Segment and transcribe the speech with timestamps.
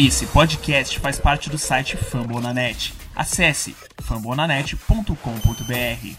[0.00, 2.94] Esse podcast faz parte do site Fambonanet.
[3.16, 6.14] Acesse fambonanet.com.br.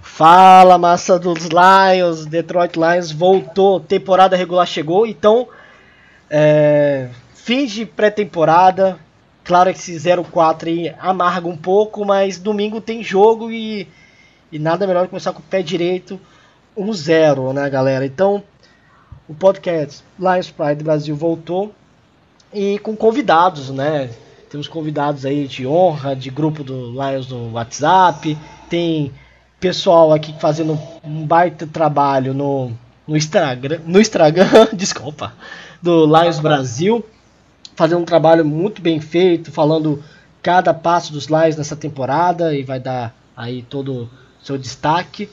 [0.00, 5.48] Fala massa dos Lions, Detroit Lions voltou, temporada regular chegou, então
[6.30, 8.96] é, fim de pré-temporada,
[9.46, 13.88] claro que esse 0-4 aí amarga um pouco, mas domingo tem jogo e,
[14.50, 16.20] e nada melhor que começar com o pé direito
[16.76, 18.04] 1-0, né galera?
[18.04, 18.42] Então
[19.28, 21.72] o podcast Lions Pride Brasil voltou
[22.52, 24.10] e com convidados, né?
[24.50, 28.36] Temos convidados aí de honra, de grupo do Lions no WhatsApp,
[28.68, 29.12] tem
[29.58, 32.72] pessoal aqui fazendo um baita trabalho no,
[33.06, 35.32] no Instagram, no Instagram, desculpa,
[35.82, 37.04] do Lions Brasil,
[37.76, 40.02] fazendo um trabalho muito bem feito, falando
[40.42, 45.28] cada passo dos Lions nessa temporada e vai dar aí todo o seu destaque.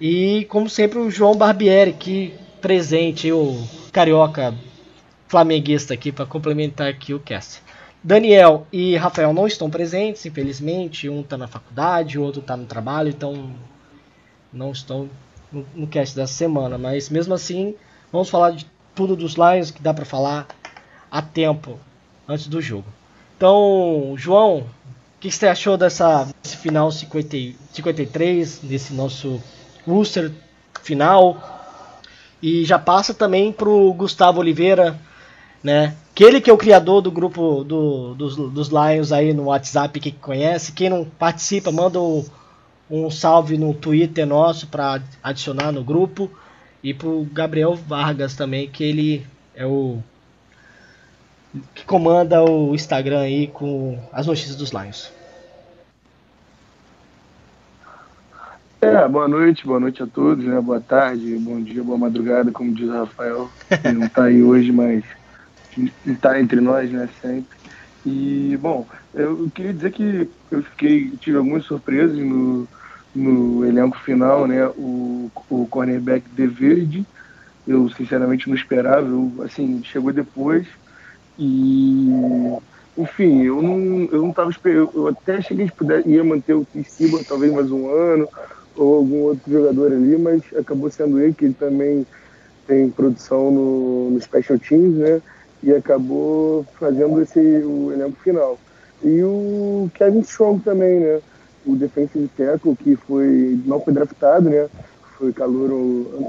[0.00, 3.62] E como sempre o João Barbieri aqui presente, o
[3.92, 4.54] carioca
[5.28, 7.62] flamenguista aqui para complementar aqui o cast.
[8.02, 11.08] Daniel e Rafael não estão presentes, infelizmente.
[11.08, 13.52] Um está na faculdade, o outro está no trabalho, então
[14.52, 15.08] não estão
[15.52, 16.76] no, no cast dessa semana.
[16.78, 17.74] Mas mesmo assim,
[18.10, 20.48] vamos falar de tudo dos Lions que dá para falar
[21.12, 21.78] a tempo
[22.26, 22.86] antes do jogo.
[23.36, 24.64] Então, João, o
[25.20, 27.36] que você achou dessa desse final 50,
[27.70, 29.38] 53, desse nosso
[29.86, 30.32] Worcester
[30.82, 31.60] final?
[32.42, 34.98] E já passa também para o Gustavo Oliveira,
[35.62, 35.94] né?
[36.12, 40.12] Aquele que é o criador do grupo do, dos, dos Lions aí no WhatsApp, que
[40.12, 40.72] conhece.
[40.72, 42.24] Quem não participa, manda um,
[42.90, 46.30] um salve no Twitter nosso para adicionar no grupo.
[46.82, 50.02] E pro Gabriel Vargas também, que ele é o
[51.74, 55.12] que comanda o Instagram aí com as notícias dos Lions.
[58.80, 60.60] É, boa noite, boa noite a todos, né?
[60.60, 64.72] Boa tarde, bom dia, boa madrugada, como diz o Rafael, que não está aí hoje,
[64.72, 65.04] mas
[66.06, 67.56] está entre nós, né, sempre.
[68.04, 72.66] E, bom, eu queria dizer que eu fiquei, tive algumas surpresas no,
[73.14, 77.06] no elenco final, né, o, o cornerback De Verde,
[77.66, 80.66] eu sinceramente não esperava, eu, assim, chegou depois
[81.38, 82.58] e,
[82.96, 86.64] enfim, eu não, eu não tava esperando, eu até cheguei de puder, ia manter o
[86.64, 88.28] Kissiba talvez mais um ano,
[88.76, 92.06] ou algum outro jogador ali, mas acabou sendo ele, que ele também
[92.66, 95.22] tem produção no, no Special Teams, né,
[95.62, 98.58] e acabou fazendo esse o elenco final.
[99.02, 101.20] E o Kevin Strong também, né?
[101.66, 104.68] O defensive tackle que foi não foi draftado, né?
[105.18, 105.68] Foi calor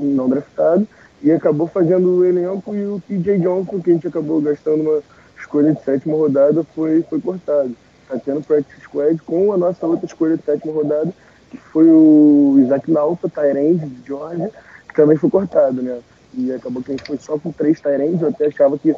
[0.01, 0.87] não draftado
[1.23, 5.01] e acabou fazendo o elenco e o TJ Johnson que a gente acabou gastando uma
[5.39, 7.73] escolha de sétima rodada foi foi cortado.
[8.09, 11.13] Tá tendo practice squad com a nossa outra escolha de sétima rodada
[11.49, 14.51] que foi o Isaac Nauta, Tyrande de Georgia,
[14.89, 15.99] que também foi cortado, né?
[16.33, 18.95] E acabou que a gente foi só com três Tyrands, eu até achava que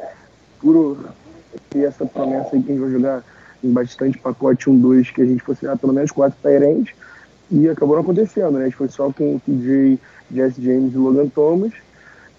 [0.58, 0.98] por
[1.68, 3.24] ter essa promessa aí que a gente vai jogar
[3.62, 6.94] em bastante pacote 1, 2, que a gente fosse ah, pelo menos quatro Tyrants,
[7.50, 8.62] e acabou não acontecendo, né?
[8.62, 10.00] A gente foi só com o TJ,
[10.32, 11.72] Jesse James e Logan Thomas.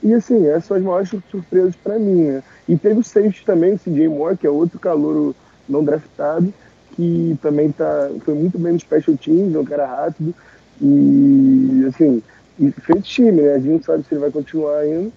[0.04, 2.44] E assim, essas são as maiores surpresas para mim, né?
[2.68, 5.36] E teve o safety também, o CJ Moore, que é outro calouro
[5.68, 6.54] não draftado,
[6.96, 10.34] que também tá, foi muito bem no special teams, é um cara rápido.
[10.80, 12.22] E assim,
[12.60, 13.54] e fez time, né?
[13.54, 15.12] A gente não sabe se ele vai continuar ainda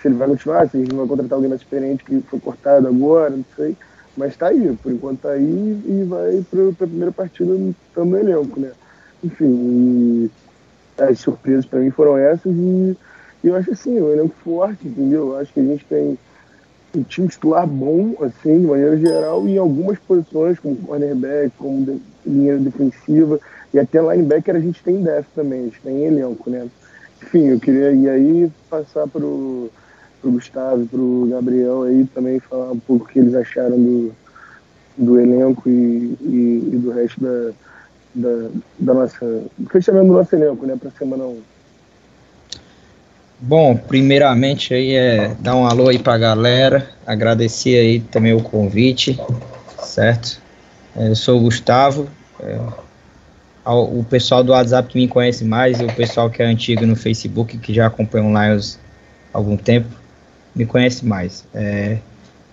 [0.00, 2.86] se ele vai continuar, se a gente vai contratar alguém mais experiente que foi cortado
[2.86, 3.76] agora, não sei.
[4.16, 5.42] Mas tá aí, por enquanto tá aí
[5.86, 8.72] e vai para a primeira partida no elenco, né?
[9.22, 10.30] Enfim,
[10.98, 12.96] as surpresas para mim foram essas e,
[13.42, 15.28] e eu acho assim, um elenco forte, entendeu?
[15.28, 16.18] Eu acho que a gente tem
[16.94, 21.84] um time titular bom, assim, de maneira geral, e em algumas posições, como cornerback, como
[21.84, 23.38] de, linha defensiva,
[23.72, 26.66] e até linebacker a gente tem def também, a gente tem elenco, né?
[27.22, 29.70] Enfim, eu queria ir aí passar pro,
[30.20, 34.12] pro Gustavo pro Gabriel aí também falar um pouco o que eles acharam do,
[34.96, 37.52] do elenco e, e, e do resto da,
[38.14, 38.48] da,
[38.78, 39.44] da nossa.
[39.70, 41.42] fechamento do nosso elenco, né, pra semana 1.
[43.40, 49.16] Bom, primeiramente aí é dar um alô aí pra galera, agradecer aí também o convite,
[49.78, 50.40] certo?
[50.96, 52.08] É, eu sou o Gustavo,
[52.40, 52.58] é,
[53.64, 56.96] o pessoal do WhatsApp que me conhece mais e o pessoal que é antigo no
[56.96, 58.76] Facebook, que já acompanha o Lions
[59.32, 59.88] há algum tempo,
[60.52, 61.44] me conhece mais.
[61.54, 61.98] É,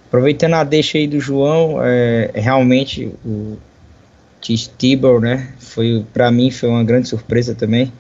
[0.07, 3.57] aproveitando a deixa aí do João, é, realmente o
[4.77, 7.91] Tibor, né, foi para mim foi uma grande surpresa também,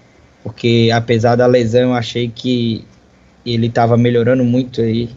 [0.45, 2.85] porque apesar da lesão eu achei que
[3.43, 5.09] ele estava melhorando muito aí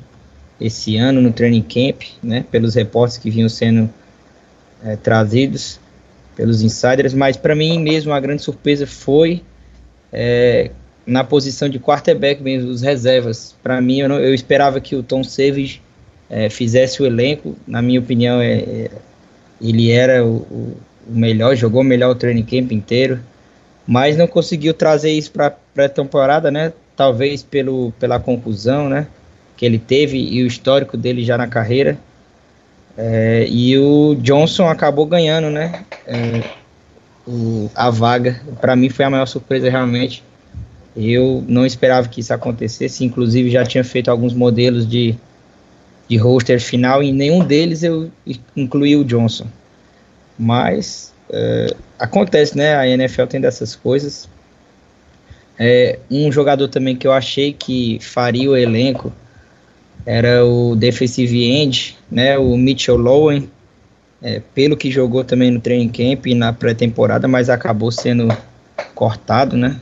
[0.59, 3.91] esse ano no training camp, né, pelos reportes que vinham sendo
[4.83, 5.79] é, trazidos
[6.35, 9.43] pelos insiders, mas para mim mesmo a grande surpresa foi
[10.11, 10.71] é,
[11.07, 13.55] na posição de quarterback mesmo, os reservas.
[13.63, 15.83] Para mim, eu, não, eu, esperava que o Tom Savage
[16.31, 17.55] é, fizesse o elenco.
[17.67, 18.89] Na minha opinião, é,
[19.61, 20.77] ele era o, o,
[21.07, 23.21] melhor, jogou melhor o training camp inteiro,
[23.88, 26.75] mas não conseguiu trazer isso para pré-temporada, né?
[26.94, 29.06] Talvez pelo, pela confusão, né?
[29.56, 31.96] Que ele teve e o histórico dele já na carreira.
[32.99, 35.87] É, e o Johnson acabou ganhando, né?
[36.06, 36.43] É,
[37.26, 38.38] o, a vaga.
[38.61, 40.23] Para mim foi a maior surpresa realmente.
[40.94, 45.14] Eu não esperava que isso acontecesse, inclusive já tinha feito alguns modelos de,
[46.06, 48.11] de roster final e em nenhum deles eu
[48.55, 49.46] incluí o Johnson.
[50.38, 52.77] Mas é, acontece, né?
[52.77, 54.29] A NFL tem dessas coisas.
[55.59, 59.13] É, um jogador também que eu achei que faria o elenco
[60.07, 62.39] era o defensive end, né?
[62.39, 63.51] O Mitchell Lowen,
[64.23, 68.29] é, pelo que jogou também no training camp e na pré-temporada, mas acabou sendo
[68.95, 69.81] cortado, né?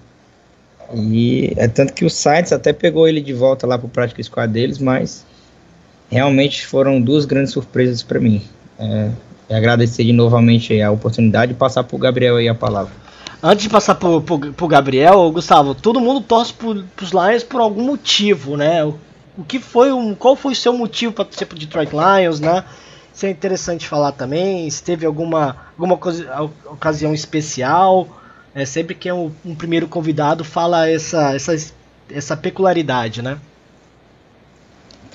[0.94, 4.52] E é tanto que o Saints até pegou ele de volta lá pro Practice Squad
[4.52, 5.24] deles, mas
[6.10, 8.42] realmente foram duas grandes surpresas para mim.
[8.78, 9.10] É,
[9.50, 12.92] agradecer de novamente a oportunidade e passar pro Gabriel aí a palavra.
[13.42, 17.84] Antes de passar pro, pro Gabriel, Gustavo, todo mundo torce pro, pros Lions por algum
[17.84, 18.84] motivo, né?
[18.84, 18.98] O,
[19.38, 22.64] o que foi um, qual foi o seu motivo para torcer pro Detroit Lions, né?
[23.14, 24.68] Isso é interessante falar também.
[24.68, 25.94] Se teve alguma, alguma
[26.66, 28.08] ocasião especial.
[28.54, 31.54] É, sempre que é um, um, primeiro convidado fala essa, essa,
[32.10, 33.38] essa peculiaridade, né?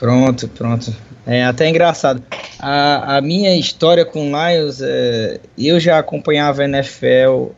[0.01, 0.91] Pronto, pronto.
[1.27, 2.23] É até engraçado.
[2.57, 7.51] A, a minha história com Lions, é, eu já acompanhava a NFL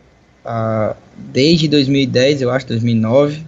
[0.43, 3.45] a, desde 2010, eu acho, 2009.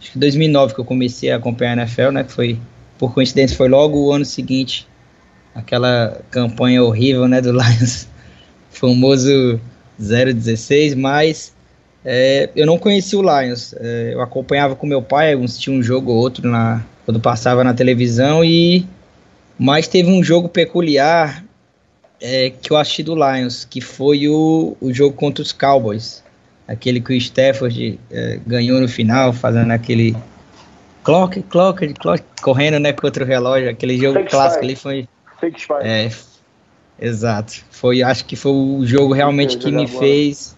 [0.00, 2.24] Acho que 2009 que eu comecei a acompanhar a NFL, né?
[2.24, 2.58] Que foi,
[2.98, 4.88] por coincidência, foi logo o ano seguinte,
[5.54, 8.08] aquela campanha horrível, né, do Lions,
[8.70, 9.60] famoso
[10.00, 11.54] 016, mas
[12.04, 13.72] é, eu não conhecia o Lions.
[13.78, 17.74] É, eu acompanhava com meu pai, assistia um jogo ou outro na, quando passava na
[17.74, 18.86] televisão, e
[19.58, 21.44] mas teve um jogo peculiar
[22.20, 26.22] é, que eu assisti do Lions, que foi o, o jogo contra os Cowboys.
[26.66, 30.16] Aquele que o Stafford é, ganhou no final, fazendo aquele
[31.02, 35.08] clock, clock, clock, correndo né, contra o relógio, aquele jogo Fake clássico ali foi.
[35.82, 36.10] É,
[37.00, 37.64] Exato.
[37.70, 40.56] Foi, acho que foi o jogo realmente que me fez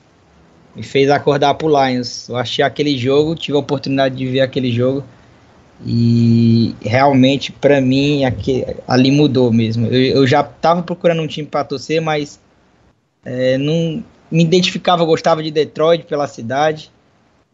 [0.75, 2.29] me fez acordar pro Lions.
[2.29, 5.03] Eu achei aquele jogo, tive a oportunidade de ver aquele jogo
[5.85, 9.87] e realmente para mim aqui, ali mudou mesmo.
[9.87, 12.41] Eu, eu já tava procurando um time para torcer, mas
[13.25, 16.91] é, não me identificava, gostava de Detroit pela cidade,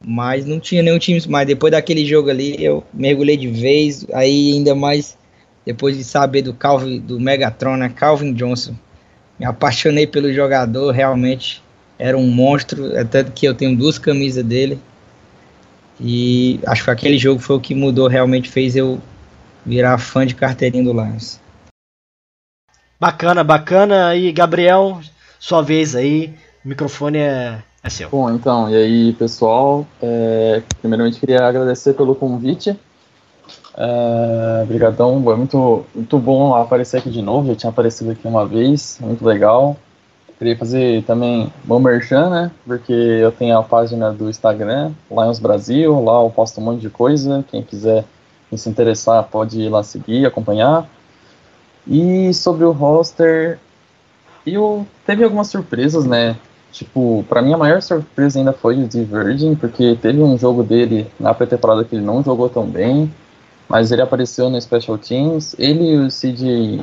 [0.04, 1.20] mas não tinha nenhum time.
[1.28, 4.06] Mas depois daquele jogo ali, eu mergulhei de vez.
[4.12, 5.16] Aí ainda mais
[5.64, 8.74] depois de saber do Calvin, do Megatron, né, Calvin Johnson.
[9.38, 11.62] Me apaixonei pelo jogador, realmente
[11.98, 14.78] era um monstro, até que eu tenho duas camisas dele.
[16.04, 19.00] E acho que aquele jogo foi o que mudou, realmente fez eu
[19.64, 21.40] virar fã de carteirinha do Lions.
[22.99, 24.16] Bacana, bacana.
[24.16, 25.00] E Gabriel,
[25.38, 26.34] sua vez aí,
[26.64, 28.08] o microfone é, é seu.
[28.10, 32.76] Bom, então, e aí pessoal, é, primeiramente queria agradecer pelo convite.
[33.76, 38.44] É, brigadão, é muito, muito bom aparecer aqui de novo, já tinha aparecido aqui uma
[38.44, 39.76] vez, muito legal.
[40.43, 46.03] Queria fazer também bom merchan, né, porque eu tenho a página do Instagram, Lions Brasil,
[46.03, 48.05] lá eu posto um monte de coisa, quem quiser
[48.56, 50.84] se interessar pode ir lá seguir, acompanhar.
[51.87, 53.61] E sobre o roster,
[54.44, 56.34] eu teve algumas surpresas, né,
[56.72, 60.65] Tipo, para mim a maior surpresa ainda foi o de Virgin, porque teve um jogo
[60.65, 63.13] dele na pré-temporada que ele não jogou tão bem
[63.72, 65.56] mas ele apareceu no Special Teams.
[65.58, 66.82] Ele e o CJ.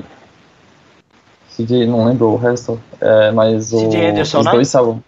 [1.59, 5.03] CJ, não lembro o resto, é, mas o, Anderson, os dois estavam.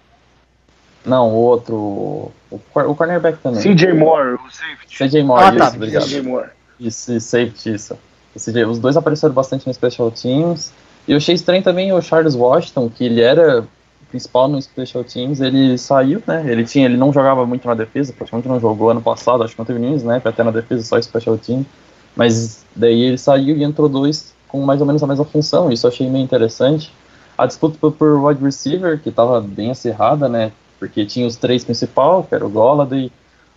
[1.05, 1.75] Não, o outro.
[1.75, 3.61] O, o cornerback também.
[3.61, 4.97] CJ Moore, o safety.
[4.97, 5.67] CJ Moore, ah, tá.
[5.67, 6.03] isso, obrigado.
[6.03, 6.49] CJ Moore.
[6.79, 7.97] Isso, safety, isso.
[8.37, 10.73] CJ, os dois apareceram bastante no Special Teams.
[11.07, 13.65] E eu achei estranho também o Charles Washington, que ele era
[14.09, 16.43] principal no Special Teams, ele saiu, né?
[16.45, 19.59] Ele tinha, ele não jogava muito na defesa, praticamente não jogou ano passado, acho que
[19.59, 21.65] não teve nenhum snap até na defesa, só Special Team.
[22.13, 25.87] Mas daí ele saiu e entrou dois com mais ou menos a mesma função, isso
[25.87, 26.93] eu achei meio interessante.
[27.37, 30.51] A disputa por wide receiver, que estava bem acirrada, né?
[30.77, 33.11] Porque tinha os três principais, que era o Golladay,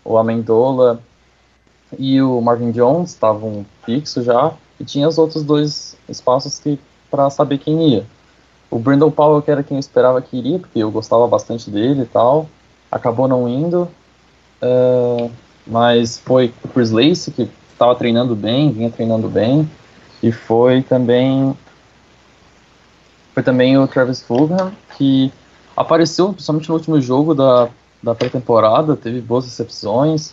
[0.04, 1.00] o Amendola
[1.98, 6.78] e o Marvin Jones, estavam fixos já, e tinha os outros dois espaços que
[7.10, 8.06] para saber quem ia.
[8.70, 12.02] O Brandon Powell, que era quem eu esperava que iria, porque eu gostava bastante dele
[12.02, 12.48] e tal,
[12.90, 13.88] acabou não indo.
[14.62, 15.30] Uh,
[15.66, 19.68] mas foi o Chris Lace, que estava treinando bem, vinha treinando bem.
[20.24, 21.54] E foi também
[23.34, 25.30] foi também o Travis Fulgham, que
[25.76, 27.68] apareceu, principalmente no último jogo da,
[28.02, 30.32] da pré-temporada, teve boas recepções.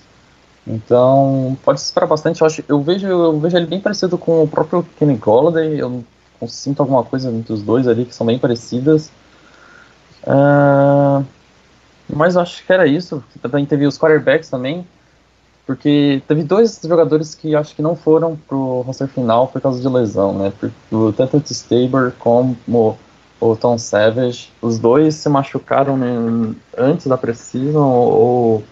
[0.66, 2.40] Então, pode se esperar bastante.
[2.40, 5.80] Eu, acho, eu, vejo, eu vejo ele bem parecido com o próprio Kenny Golladay.
[5.80, 6.06] Eu
[6.48, 9.12] sinto alguma coisa entre os dois ali que são bem parecidas.
[10.24, 11.26] Uh,
[12.08, 13.22] mas eu acho que era isso.
[13.42, 14.88] Também teve os quarterbacks também.
[15.66, 19.88] Porque teve dois jogadores que acho que não foram pro roster final por causa de
[19.88, 20.52] lesão, né?
[21.16, 22.98] Tanto o Stabler como
[23.40, 24.52] o Tom Savage.
[24.62, 28.64] Os dois se machucaram né, antes da precisão ou,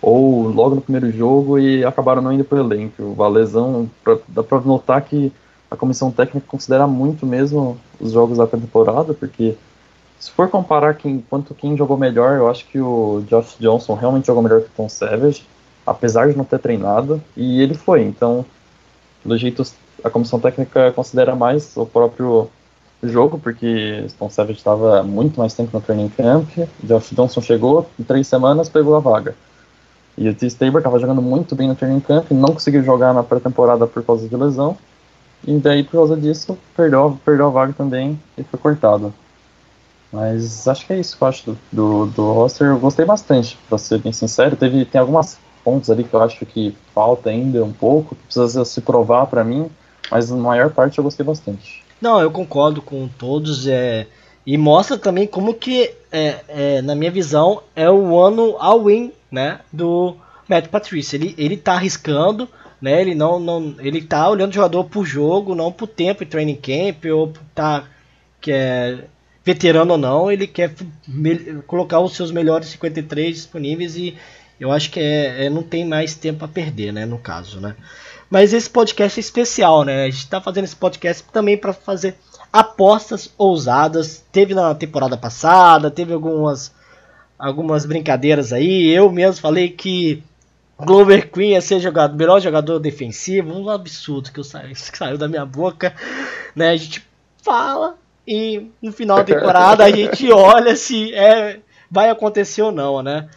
[0.00, 3.22] ou logo no primeiro jogo e acabaram não indo pro elenco.
[3.22, 5.32] A lesão, pra, dá pra notar que
[5.70, 9.56] a comissão técnica considera muito mesmo os jogos da temporada, porque
[10.18, 14.26] se for comparar quem, quanto quem jogou melhor, eu acho que o Josh Johnson realmente
[14.26, 15.44] jogou melhor que o Tom Savage,
[15.86, 18.02] apesar de não ter treinado, e ele foi.
[18.02, 18.44] Então,
[19.24, 19.62] do jeito
[20.02, 22.50] a comissão técnica considera mais o próprio
[23.02, 26.48] jogo, porque Tom Savage estava muito mais tempo no training camp,
[26.82, 29.34] Josh Johnson chegou, em três semanas pegou a vaga.
[30.16, 30.46] E o T.
[30.46, 34.28] Staber estava jogando muito bem no training camp, não conseguiu jogar na pré-temporada por causa
[34.28, 34.76] de lesão,
[35.46, 39.12] e daí por causa disso perdeu, perdeu a vaga também e foi cortado.
[40.12, 42.68] Mas acho que é isso que eu acho do, do, do roster.
[42.68, 44.54] Eu gostei bastante, pra ser bem sincero.
[44.54, 48.80] Teve, tem algumas pontos ali que eu acho que falta ainda um pouco, precisa se
[48.80, 49.70] provar para mim,
[50.10, 51.82] mas na maior parte eu gostei bastante.
[52.00, 53.66] Não, eu concordo com todos.
[53.66, 54.06] É,
[54.46, 59.60] e mostra também como que, é, é, na minha visão, é o ano all-in né,
[59.72, 60.14] do
[60.48, 61.16] Matt Patricia.
[61.16, 62.46] Ele, ele tá arriscando,
[62.80, 66.26] né, ele não, não ele tá olhando o jogador por jogo, não por tempo em
[66.26, 67.84] training camp, ou tá
[68.40, 69.04] que é
[69.42, 70.74] veterano ou não, ele quer
[71.66, 74.16] colocar os seus melhores 53 disponíveis e
[74.58, 77.74] eu acho que é, é não tem mais tempo a perder, né, no caso, né.
[78.30, 80.04] Mas esse podcast é especial, né?
[80.04, 82.16] A gente está fazendo esse podcast também para fazer
[82.52, 84.24] apostas ousadas.
[84.32, 86.72] Teve na temporada passada, teve algumas
[87.38, 88.90] algumas brincadeiras aí.
[88.90, 90.22] Eu mesmo falei que
[90.78, 95.18] Glover Queen ia ser jogador, melhor jogador defensivo, um absurdo que, eu sa que saiu
[95.18, 95.94] da minha boca,
[96.54, 96.70] né?
[96.70, 97.06] A gente
[97.42, 97.96] fala
[98.26, 103.28] e no final da temporada a gente olha se é vai acontecer ou não, né?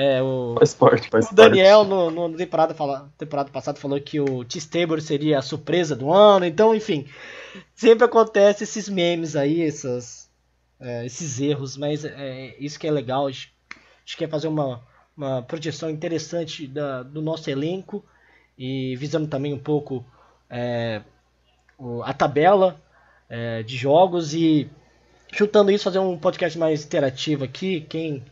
[0.00, 1.90] É, o, faz parte, faz o Daniel parte.
[1.90, 6.44] no, no temporada, fala, temporada passada falou que o T-Stable seria a surpresa do ano,
[6.44, 7.08] então enfim,
[7.74, 10.30] sempre acontece esses memes aí, essas,
[10.78, 13.74] é, esses erros, mas é, isso que é legal, a gente, a
[14.04, 14.86] gente quer fazer uma,
[15.16, 18.04] uma projeção interessante da, do nosso elenco.
[18.58, 20.04] E visando também um pouco
[20.50, 21.02] é,
[22.04, 22.80] a tabela
[23.28, 24.34] é, de jogos.
[24.34, 24.68] E
[25.32, 28.24] chutando isso, fazer um podcast mais interativo aqui, quem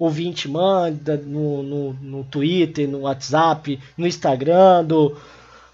[0.00, 5.14] ouvinte manda no, no, no Twitter, no WhatsApp, no Instagram do,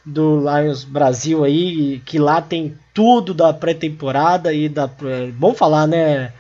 [0.05, 4.91] do Lions Brasil aí, que lá tem tudo da pré-temporada e da.
[5.39, 6.33] Bom falar, né,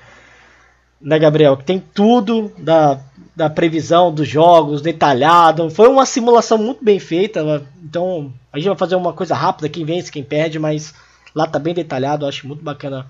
[1.00, 1.56] né, Gabriel?
[1.56, 2.98] Que tem tudo da,
[3.36, 5.70] da previsão dos jogos, detalhado.
[5.70, 7.64] Foi uma simulação muito bem feita.
[7.84, 10.92] Então, a gente vai fazer uma coisa rápida, quem vence, quem perde, mas
[11.32, 13.06] lá tá bem detalhado, acho muito bacana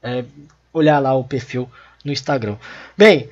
[0.00, 0.24] é,
[0.72, 1.68] olhar lá o perfil
[2.04, 2.56] no Instagram.
[2.96, 3.28] Bem,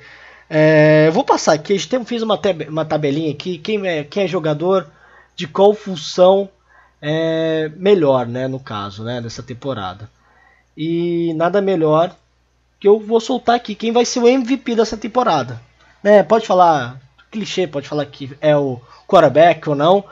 [0.49, 1.73] é, eu vou passar aqui.
[1.73, 3.57] A gente fez uma, uma tabelinha aqui.
[3.57, 4.87] Quem é, quem é jogador
[5.35, 6.49] de qual função
[7.01, 8.47] é melhor, né?
[8.47, 9.21] No caso, né?
[9.21, 10.09] Dessa temporada.
[10.75, 12.15] E nada melhor
[12.79, 13.75] que eu vou soltar aqui.
[13.75, 15.61] Quem vai ser o MVP dessa temporada?
[16.01, 16.99] Né, pode falar
[17.29, 20.03] clichê, pode falar que é o quarterback ou não.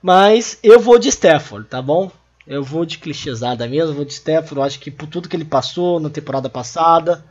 [0.00, 2.10] Mas eu vou de Stafford, tá bom?
[2.46, 4.66] Eu vou de clichêsada mesmo, vou de Stafford.
[4.66, 7.24] Acho que por tudo que ele passou na temporada passada,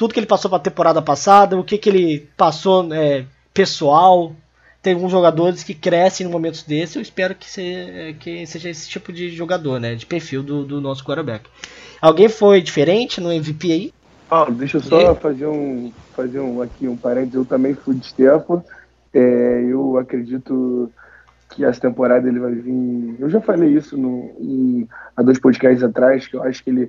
[0.00, 4.34] tudo que ele passou para a temporada passada, o que, que ele passou é, pessoal.
[4.82, 6.96] Tem alguns jogadores que crescem em momentos desses.
[6.96, 9.94] Eu espero que, se, que seja esse tipo de jogador, né?
[9.94, 11.50] De perfil do, do nosso quarterback.
[12.00, 13.94] Alguém foi diferente no MVP aí?
[14.30, 17.34] Ah, deixa eu só fazer um fazer um aqui um parênteses.
[17.34, 18.64] Eu também fui de Stefan.
[19.12, 20.90] É, eu acredito
[21.50, 23.16] que essa temporada ele vai vir.
[23.18, 26.88] Eu já falei isso no, em, há dois podcasts atrás, que eu acho que ele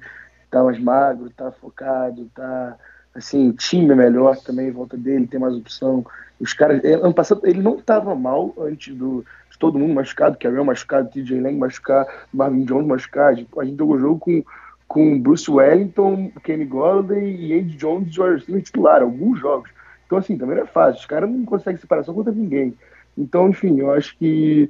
[0.49, 2.77] tá mais magro, tá focado, tá
[3.15, 6.05] assim, time é melhor também em volta dele, tem mais opção.
[6.39, 10.37] Os caras, é, ano passado ele não estava mal antes do de todo mundo machucado,
[10.37, 13.45] Carell machucado, TJ Lang machucado, Marvin Jones machucado.
[13.59, 14.43] A gente jogou jogo com
[14.87, 19.69] com Bruce Wellington, Kenny Golladay e Andy Jones George Smith titular, alguns jogos.
[20.05, 20.99] Então assim, também não é fácil.
[20.99, 22.73] Os caras não conseguem separação contra ninguém.
[23.17, 24.69] Então, enfim, eu acho que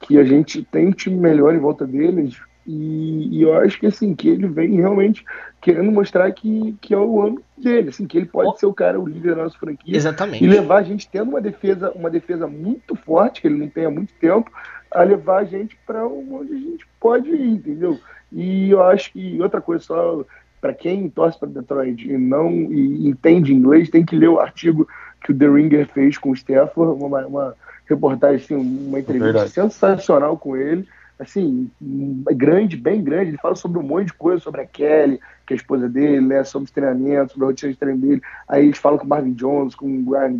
[0.00, 3.86] que a gente tem um time melhor em volta deles e, e, eu acho que
[3.86, 5.24] assim, que ele vem realmente
[5.60, 8.56] querendo mostrar que, que é o ano dele, assim, que ele pode oh.
[8.56, 9.96] ser o cara, o líder da nossa franquia.
[9.96, 10.44] Exatamente.
[10.44, 13.84] E levar a gente tendo uma defesa, uma defesa muito forte, que ele não tem
[13.84, 14.50] há muito tempo,
[14.90, 17.98] a levar a gente para onde a gente pode ir, entendeu?
[18.30, 20.24] E eu acho que outra coisa só
[20.60, 24.86] para quem torce para Detroit e não e entende inglês, tem que ler o artigo
[25.20, 27.54] que o The Ringer fez com o Stafford, uma, uma
[27.86, 29.50] reportagem, assim, uma entrevista Verdade.
[29.50, 30.86] sensacional com ele
[31.22, 33.30] assim, grande, bem grande.
[33.30, 36.20] Ele fala sobre um monte de coisa, sobre a Kelly, que é a esposa dele,
[36.20, 38.22] né, sobre os treinamentos, sobre a rotina de treino dele.
[38.48, 40.36] Aí eles falam com o Marvin Jones, com o Brian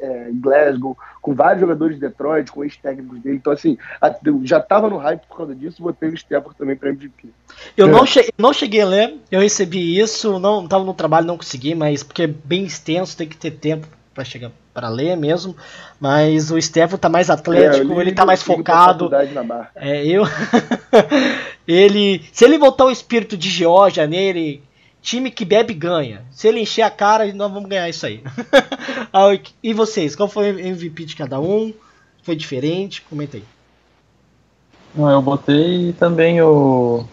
[0.00, 3.36] é, Glasgow, com vários jogadores de Detroit, com ex-técnicos dele.
[3.36, 3.78] Então, assim,
[4.42, 7.28] já estava no hype por causa disso, botei o Stafford também para MVP.
[7.76, 7.90] Eu é.
[7.90, 11.74] não, cheguei, não cheguei a ler, eu recebi isso, não estava no trabalho, não consegui,
[11.74, 15.56] mas porque é bem extenso, tem que ter tempo para chegar para ler mesmo,
[16.00, 19.10] mas o Stefano tá mais atlético, é, ele tá mais focado.
[19.74, 20.22] É, eu
[21.66, 24.62] ele, se ele voltar o espírito de Georgia nele,
[25.02, 26.22] time que bebe ganha.
[26.30, 28.22] Se ele encher a cara, nós vamos ganhar isso aí.
[29.62, 31.74] e vocês, qual foi o MVP de cada um?
[32.22, 33.02] Foi diferente?
[33.02, 33.44] Comenta aí.
[34.94, 37.04] Não, eu botei também o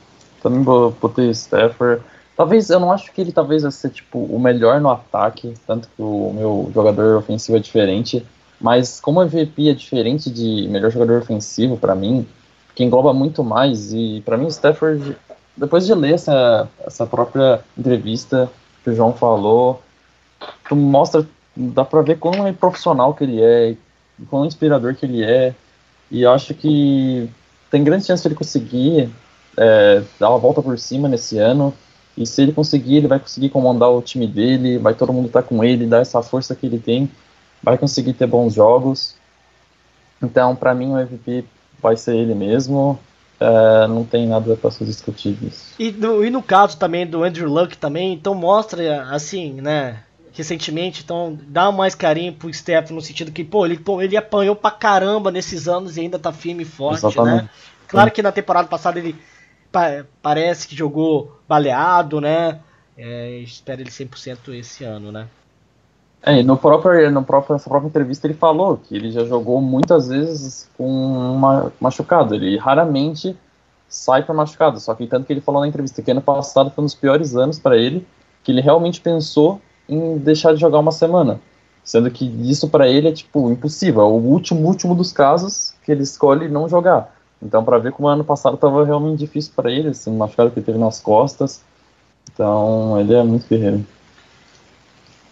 [0.41, 2.01] também botei o Stafford.
[2.41, 5.87] Talvez, eu não acho que ele talvez vai ser, tipo, o melhor no ataque, tanto
[5.87, 8.25] que o meu jogador ofensivo é diferente,
[8.59, 12.27] mas como MVP é diferente de melhor jogador ofensivo para mim,
[12.73, 15.15] que engloba muito mais, e para mim o Stafford,
[15.55, 18.49] depois de ler essa, essa própria entrevista
[18.83, 19.79] que o João falou,
[20.67, 21.23] tu mostra,
[21.55, 23.75] dá pra ver quão é profissional que ele é,
[24.31, 25.53] quão inspirador que ele é,
[26.09, 27.29] e acho que
[27.69, 29.11] tem grande chance de ele conseguir
[29.55, 31.71] é, dar uma volta por cima nesse ano,
[32.21, 35.41] e se ele conseguir, ele vai conseguir comandar o time dele, vai todo mundo estar
[35.41, 37.09] tá com ele, dar essa força que ele tem,
[37.61, 39.15] vai conseguir ter bons jogos.
[40.21, 41.45] Então, para mim, o MVP
[41.81, 42.99] vai ser ele mesmo.
[43.39, 45.73] É, não tem nada para se discutir disso.
[45.79, 50.03] E no, e no caso também do Andrew Luck também, então mostra assim, né?
[50.31, 54.55] Recentemente, então dá mais carinho pro Steph no sentido que, pô, ele, pô, ele apanhou
[54.55, 57.09] pra caramba nesses anos e ainda tá firme e forte, né?
[57.09, 57.43] Exatamente.
[57.43, 57.49] né?
[57.87, 59.15] Claro que na temporada passada ele
[59.71, 62.59] pa parece que jogou baleado, né?
[62.97, 65.27] É, espera ele 100% esse ano, né?
[66.23, 70.07] É, no próprio, no próprio, nessa própria entrevista ele falou que ele já jogou muitas
[70.09, 72.35] vezes com uma, machucado.
[72.35, 73.35] Ele raramente
[73.89, 74.79] sai para machucado.
[74.79, 77.35] Só que tanto que ele falou na entrevista que ano passado foi um dos piores
[77.35, 78.05] anos para ele,
[78.43, 81.41] que ele realmente pensou em deixar de jogar uma semana.
[81.83, 84.01] Sendo que isso para ele é tipo impossível.
[84.01, 87.15] É o último último dos casos que ele escolhe não jogar.
[87.41, 90.65] Então, para ver como ano passado estava realmente difícil para ele, assim, machucado que ele
[90.65, 91.61] teve nas costas.
[92.31, 93.83] Então, ele é muito guerreiro.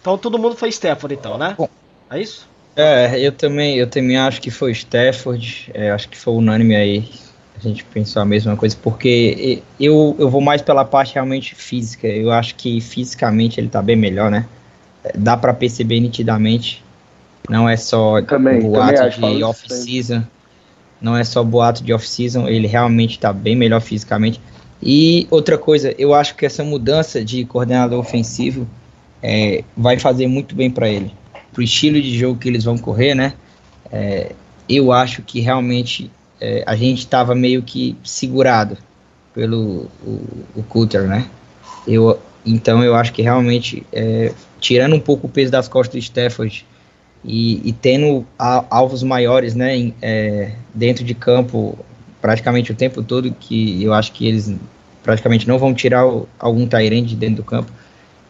[0.00, 1.54] Então, todo mundo foi Stafford, então, né?
[1.56, 1.68] Bom,
[2.10, 2.48] é isso?
[2.74, 5.70] É, eu também, eu também acho que foi Stafford.
[5.72, 7.08] É, acho que foi unânime aí.
[7.56, 12.08] A gente pensou a mesma coisa, porque eu, eu vou mais pela parte realmente física.
[12.08, 14.46] Eu acho que fisicamente ele tá bem melhor, né?
[15.14, 16.82] Dá para perceber nitidamente.
[17.48, 20.24] Não é só também, o ato de off-season
[21.00, 24.40] não é só boato de off-season, ele realmente está bem melhor fisicamente.
[24.82, 28.66] E outra coisa, eu acho que essa mudança de coordenador ofensivo
[29.22, 31.12] é, vai fazer muito bem para ele.
[31.52, 33.34] Para o estilo de jogo que eles vão correr, né?
[33.90, 34.32] É,
[34.68, 36.10] eu acho que realmente
[36.40, 38.78] é, a gente estava meio que segurado
[39.34, 41.26] pelo o, o Cutter, né?
[41.86, 45.98] Eu, então eu acho que realmente, é, tirando um pouco o peso das costas do
[45.98, 46.64] Stafford
[47.24, 51.78] e, e tendo a, alvos maiores né, em, é, dentro de campo
[52.20, 54.54] praticamente o tempo todo, que eu acho que eles
[55.02, 57.72] praticamente não vão tirar o, algum Tyrande de dentro do campo,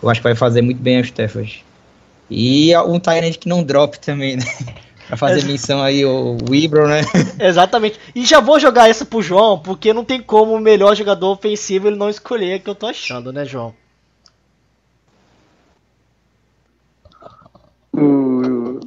[0.02, 1.64] eu acho que vai fazer muito bem ao Stafford.
[2.30, 4.44] E um Tyrande que não drop também, né?
[5.08, 7.00] Pra fazer menção aí o Wibro, né?
[7.40, 7.98] Exatamente.
[8.14, 11.88] E já vou jogar essa pro João, porque não tem como o melhor jogador ofensivo
[11.88, 13.74] ele não escolher, que eu tô achando, né, João?
[17.92, 18.39] O,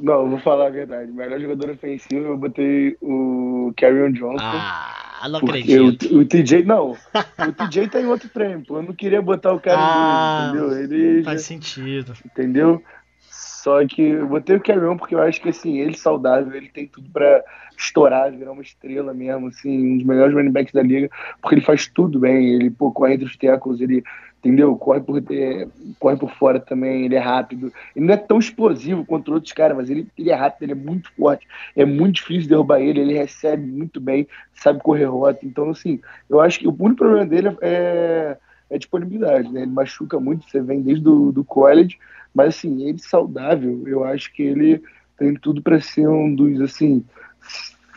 [0.04, 1.10] não, vou falar a verdade.
[1.10, 4.44] Melhor jogador ofensivo eu botei o Carrion Johnson.
[4.44, 6.14] Ah, não acredito.
[6.14, 6.90] O, o, TJ, não.
[6.90, 8.28] O TJ tá em outro
[8.66, 8.76] pô.
[8.76, 10.78] Eu não queria botar o cara ah, entendeu?
[10.78, 12.12] Ele faz já, sentido.
[12.26, 12.82] Entendeu?
[13.30, 16.86] Só que eu botei o Carrion porque eu acho que assim, ele saudável, ele tem
[16.86, 17.42] tudo pra
[17.78, 21.08] estourar, virar uma estrela mesmo, assim, um dos melhores running backs da liga,
[21.40, 24.04] porque ele faz tudo bem, ele pô, corre entre os tackles, ele
[24.44, 24.76] entendeu?
[24.76, 25.66] Corre por, é,
[25.98, 27.72] corre por fora também, ele é rápido.
[27.96, 30.74] Ele não é tão explosivo quanto outros caras, mas ele, ele é rápido, ele é
[30.74, 31.48] muito forte.
[31.74, 35.40] É muito difícil derrubar ele, ele recebe muito bem, sabe correr rota.
[35.46, 38.36] Então, assim, eu acho que o único problema dele é,
[38.68, 39.62] é disponibilidade, né?
[39.62, 41.98] Ele machuca muito, você vem desde do, college,
[42.34, 44.82] mas assim, ele saudável, eu acho que ele
[45.16, 47.02] tem tudo para ser um dos, assim,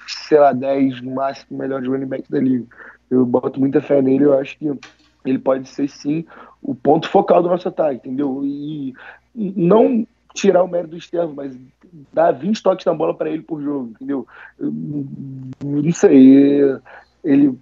[0.07, 2.65] sei lá, 10 no máximo melhores running backs da liga.
[3.09, 4.69] Eu boto muita fé nele, eu acho que
[5.29, 6.25] ele pode ser sim
[6.61, 8.41] o ponto focal do nosso ataque, entendeu?
[8.43, 8.93] E
[9.35, 11.57] não tirar o mérito do Estevam, mas
[12.13, 14.27] dar 20 toques na bola para ele por jogo, entendeu?
[14.59, 14.71] Eu,
[15.63, 16.79] não sei,
[17.23, 17.57] ele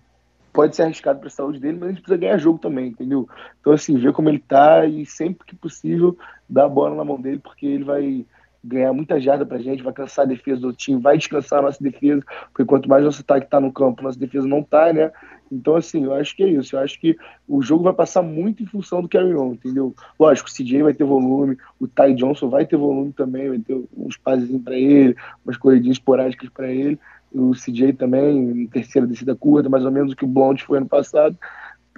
[0.52, 3.28] pode ser arriscado para a saúde dele, mas a gente precisa ganhar jogo também, entendeu?
[3.60, 6.18] Então, assim, ver como ele tá e sempre que possível
[6.50, 8.26] dar a bola na mão dele, porque ele vai
[8.64, 11.84] ganhar muita jarda pra gente, vai cansar a defesa do time, vai descansar a nossa
[11.84, 15.12] defesa, porque quanto mais nosso ataque tá no campo, nossa defesa não tá, né?
[15.52, 16.76] Então, assim, eu acho que é isso.
[16.76, 19.94] Eu acho que o jogo vai passar muito em função do Carry On, entendeu?
[20.20, 23.80] Lógico, o CJ vai ter volume, o Ty Johnson vai ter volume também, vai ter
[23.96, 27.00] uns passes para ele, umas corridinhas esporádicas para ele.
[27.32, 30.88] O CJ também, terceira descida curta, mais ou menos o que o Blonde foi ano
[30.88, 31.38] passado.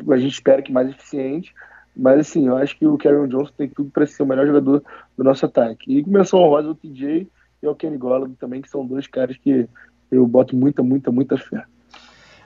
[0.10, 1.54] A gente espera que mais eficiente.
[1.96, 4.84] Mas, assim, eu acho que o Carry Johnson tem tudo para ser o melhor jogador
[5.18, 5.98] do nosso ataque.
[5.98, 7.28] E começou a rosa o TJ
[7.62, 9.68] e o Kenny Golladay também, que são dois caras que
[10.12, 11.66] eu boto muita, muita, muita fé.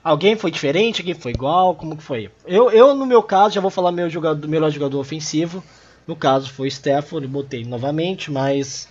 [0.02, 1.00] Alguém foi diferente?
[1.00, 1.74] Alguém foi igual?
[1.74, 2.30] Como que foi?
[2.44, 5.62] Eu, eu no meu caso, já vou falar meu jogador, melhor jogador ofensivo.
[6.06, 8.88] No caso foi Stafford, botei novamente, mas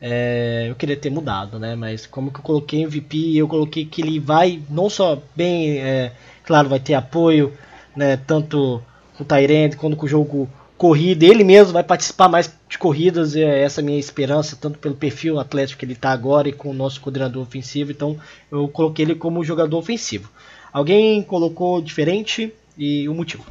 [0.00, 1.74] é, eu queria ter mudado, né?
[1.74, 6.12] Mas como que eu coloquei MVP, eu coloquei que ele vai não só bem, é,
[6.44, 7.52] claro, vai ter apoio,
[7.96, 8.18] né?
[8.18, 8.82] Tanto
[9.18, 10.50] o Tyrande quanto com o jogo
[10.82, 15.38] corrida, ele mesmo vai participar mais de corridas, é essa minha esperança, tanto pelo perfil
[15.38, 18.16] atlético que ele está agora e com o nosso coordenador ofensivo, então
[18.50, 20.28] eu coloquei ele como jogador ofensivo.
[20.72, 23.44] Alguém colocou diferente e o motivo?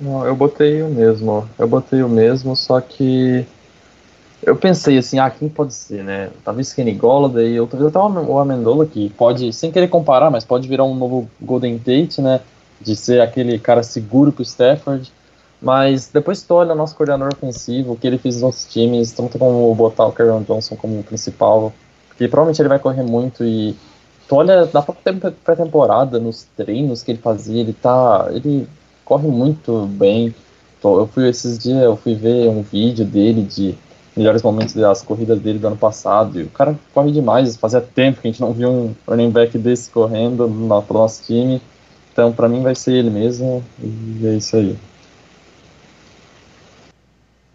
[0.00, 1.48] Não, eu botei o mesmo.
[1.58, 3.44] Eu botei o mesmo, só que
[4.44, 6.30] eu pensei assim, ah, quem pode ser, né?
[6.44, 10.68] Talvez Kenny Golladay, ou talvez até o Amendola, que pode, sem querer comparar, mas pode
[10.68, 12.40] virar um novo Golden Tate, né?
[12.80, 15.10] De ser aquele cara seguro pro Stafford.
[15.60, 19.12] Mas depois tu olha o nosso coordenador ofensivo, o que ele fez nos outros times,
[19.12, 21.72] tanto como botar o Karen Johnson como principal,
[22.08, 23.76] porque provavelmente ele vai correr muito e
[24.26, 28.28] tu olha da própria pré-temporada, nos treinos que ele fazia, ele tá.
[28.30, 28.68] ele
[29.04, 30.34] corre muito bem.
[30.82, 33.74] Eu fui esses dias, eu fui ver um vídeo dele de
[34.16, 36.40] melhores momentos das corridas dele do ano passado.
[36.40, 37.56] E o cara corre demais.
[37.56, 41.60] Fazia tempo que a gente não viu um running back desse correndo no nosso time.
[42.12, 43.62] Então, para mim, vai ser ele mesmo.
[43.82, 44.76] E é isso aí.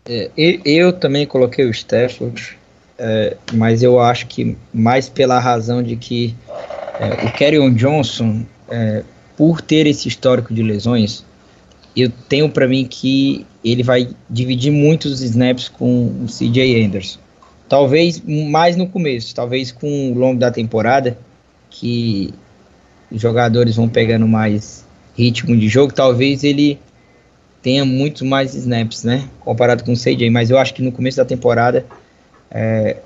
[0.07, 2.57] É, eu também coloquei o Stafford,
[2.97, 6.35] é, mas eu acho que mais pela razão de que
[6.99, 9.03] é, o Kerryon Johnson, é,
[9.35, 11.25] por ter esse histórico de lesões,
[11.95, 17.19] eu tenho para mim que ele vai dividir muitos snaps com o CJ Anderson.
[17.67, 21.17] Talvez mais no começo, talvez com o longo da temporada,
[21.69, 22.31] que
[23.11, 24.85] os jogadores vão pegando mais
[25.17, 26.79] ritmo de jogo, talvez ele
[27.65, 29.27] tenha muito mais snaps, né?
[29.39, 31.83] Comparado com o CJ, mas eu acho que no começo da temporada
[32.51, 32.97] é,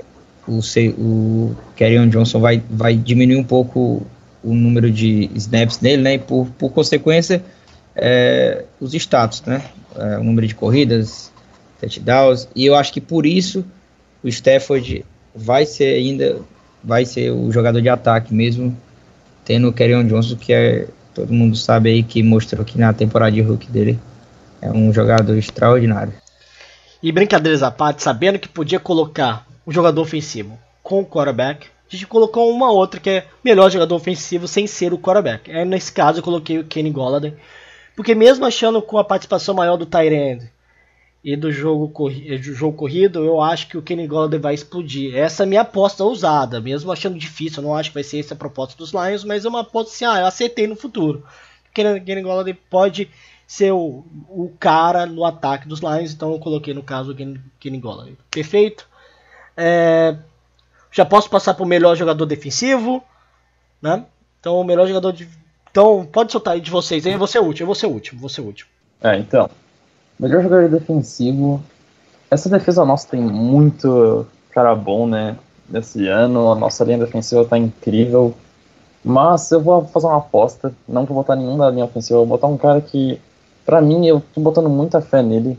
[0.46, 4.06] o, C, o Kerryon Johnson vai, vai diminuir um pouco
[4.44, 6.16] o número de snaps dele, né?
[6.16, 7.42] E por, por consequência,
[7.96, 9.64] é, os status, né?
[9.96, 11.32] É, o número de corridas,
[11.80, 13.64] touchdowns, e eu acho que por isso
[14.22, 16.42] o Stafford vai ser ainda
[16.84, 18.76] vai ser o jogador de ataque mesmo,
[19.46, 23.32] tendo o Kerryon Johnson, que é todo mundo sabe aí que mostrou que na temporada
[23.32, 23.98] de rookie dele
[24.62, 26.14] é um jogador extraordinário.
[27.02, 31.96] E brincadeiras à parte, sabendo que podia colocar um jogador ofensivo com o quarterback, a
[31.96, 35.52] gente colocou uma outra que é melhor jogador ofensivo sem ser o quarterback.
[35.52, 37.34] Aí, nesse caso eu coloquei o Kenny Golladay,
[37.96, 40.52] porque mesmo achando com a participação maior do Tyrande
[41.24, 45.16] e do jogo, do jogo corrido, eu acho que o Kenny Golladay vai explodir.
[45.16, 48.20] Essa é a minha aposta ousada, mesmo achando difícil, eu não acho que vai ser
[48.20, 51.26] essa a proposta dos Lions, mas é uma aposta assim, ah, eu acertei no futuro.
[51.70, 53.10] O Kenny Golladay pode
[53.50, 57.80] ser o, o cara no ataque dos Lions, então eu coloquei no caso o Kenny
[57.80, 58.16] Golladay.
[58.30, 58.88] Perfeito?
[59.58, 60.16] É,
[60.92, 63.04] já posso passar para o melhor jogador defensivo,
[63.82, 64.06] né?
[64.40, 65.28] Então o melhor jogador de,
[65.72, 67.18] então pode soltar aí de vocês, hein?
[67.26, 68.70] Ser o último, ser o último, ser o último.
[69.02, 69.50] É, então,
[70.20, 71.60] melhor jogador defensivo.
[72.30, 75.36] Essa defesa nossa tem muito cara bom, né?
[75.68, 78.36] Nesse ano, a nossa linha defensiva tá incrível.
[79.04, 82.46] Mas eu vou fazer uma aposta, não vou botar nenhum da linha ofensiva, vou botar
[82.46, 83.20] um cara que
[83.70, 85.56] para mim, eu tô botando muita fé nele,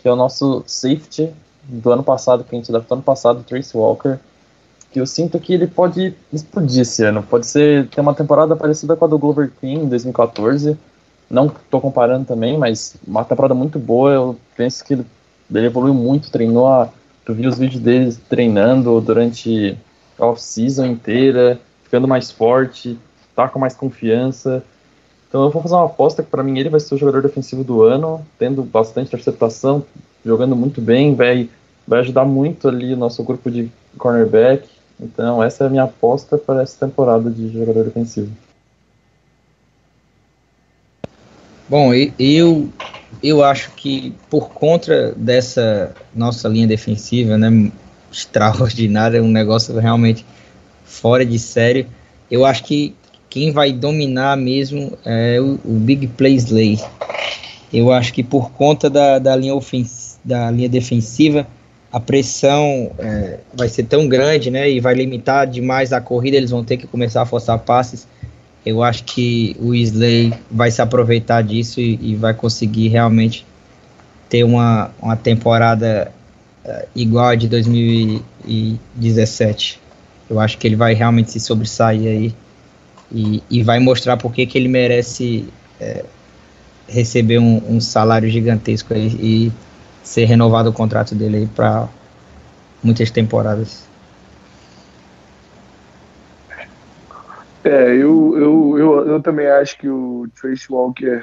[0.00, 1.30] que é o nosso safety
[1.64, 4.16] do ano passado, que a gente adaptou ano passado, Trace Walker,
[4.90, 7.22] que eu sinto que ele pode explodir esse ano.
[7.22, 10.78] Pode ser ter uma temporada parecida com a do Glover Queen em 2014.
[11.28, 14.10] Não tô comparando também, mas uma temporada muito boa.
[14.12, 16.88] Eu penso que ele, evoluiu muito, treinou a.
[17.28, 19.76] Eu vi os vídeos dele treinando durante
[20.18, 22.98] a off-season inteira, ficando mais forte,
[23.36, 24.64] tá com mais confiança.
[25.32, 27.64] Então eu vou fazer uma aposta que para mim ele vai ser o jogador defensivo
[27.64, 29.82] do ano, tendo bastante interceptação,
[30.22, 31.48] jogando muito bem, vai,
[31.88, 34.68] vai ajudar muito ali o nosso grupo de cornerback.
[35.00, 38.30] Então essa é a minha aposta para essa temporada de jogador defensivo.
[41.66, 42.68] Bom, eu,
[43.22, 47.72] eu acho que por conta dessa nossa linha defensiva, né,
[48.12, 50.26] extraordinária, um negócio realmente
[50.84, 51.88] fora de série,
[52.30, 52.94] eu acho que
[53.32, 56.78] quem vai dominar mesmo é o, o Big Play Slay.
[57.72, 61.46] Eu acho que por conta da, da, linha, ofens da linha defensiva,
[61.90, 64.70] a pressão é, vai ser tão grande, né?
[64.70, 68.06] E vai limitar demais a corrida, eles vão ter que começar a forçar passes.
[68.66, 73.46] Eu acho que o Slay vai se aproveitar disso e, e vai conseguir realmente
[74.28, 76.12] ter uma, uma temporada
[76.66, 79.80] uh, igual a de 2017.
[80.28, 82.34] Eu acho que ele vai realmente se sobressair aí
[83.12, 85.48] e, e vai mostrar por que ele merece
[85.78, 86.04] é,
[86.88, 89.52] receber um, um, salário gigantesco aí e
[90.02, 91.88] ser renovado o contrato dele para
[92.82, 93.86] muitas temporadas.
[97.64, 101.22] É, eu, eu, eu, eu também acho que o Trace Walker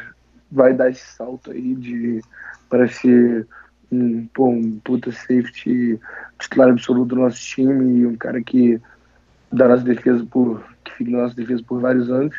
[0.50, 2.22] vai dar esse salto aí de
[2.70, 3.46] para ser
[3.92, 6.00] um, pô, um puta safety
[6.40, 8.80] titular absoluto do nosso time e um cara que
[9.52, 12.36] da nossa defesa por que fica na nossa defesa por vários anos.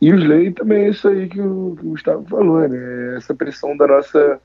[0.00, 3.16] E o Slay também é isso aí que o, que o Gustavo falou, né?
[3.16, 4.40] Essa pressão da nossa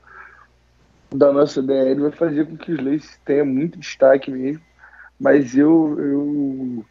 [1.12, 4.62] da nossa DL vai fazer com que o Slay tenha muito destaque mesmo.
[5.18, 6.84] Mas eu eu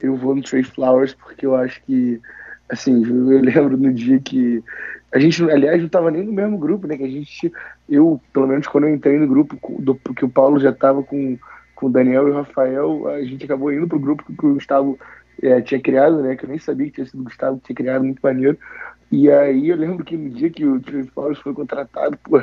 [0.00, 2.20] eu vou no Trey Flowers porque eu acho que
[2.68, 4.62] assim, eu lembro no dia que
[5.12, 6.96] a gente, aliás, não estava nem no mesmo grupo, né?
[6.96, 7.52] Que a gente,
[7.88, 11.38] eu, pelo menos quando eu entrei no grupo, do, que o Paulo já estava com,
[11.74, 14.98] com o Daniel e o Rafael, a gente acabou indo pro grupo que o Gustavo
[15.42, 16.36] é, tinha criado, né?
[16.36, 18.58] Que eu nem sabia que tinha sido o Gustavo que tinha criado, muito maneiro.
[19.10, 22.42] E aí eu lembro que no dia que o Trey Flowers foi contratado, pô,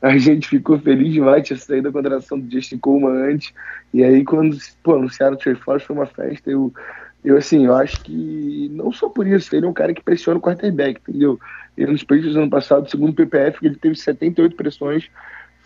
[0.00, 3.52] a gente ficou feliz demais, tinha saído da contratação do Justin Coleman antes.
[3.92, 6.72] E aí quando pô, anunciaram o Trey Flowers foi uma festa, eu
[7.24, 10.38] eu assim, eu acho que não só por isso, ele é um cara que pressiona
[10.38, 11.38] o quarterback, entendeu?
[11.76, 15.10] Ele nos Patriots ano passado, segundo o PPF, ele teve 78 pressões,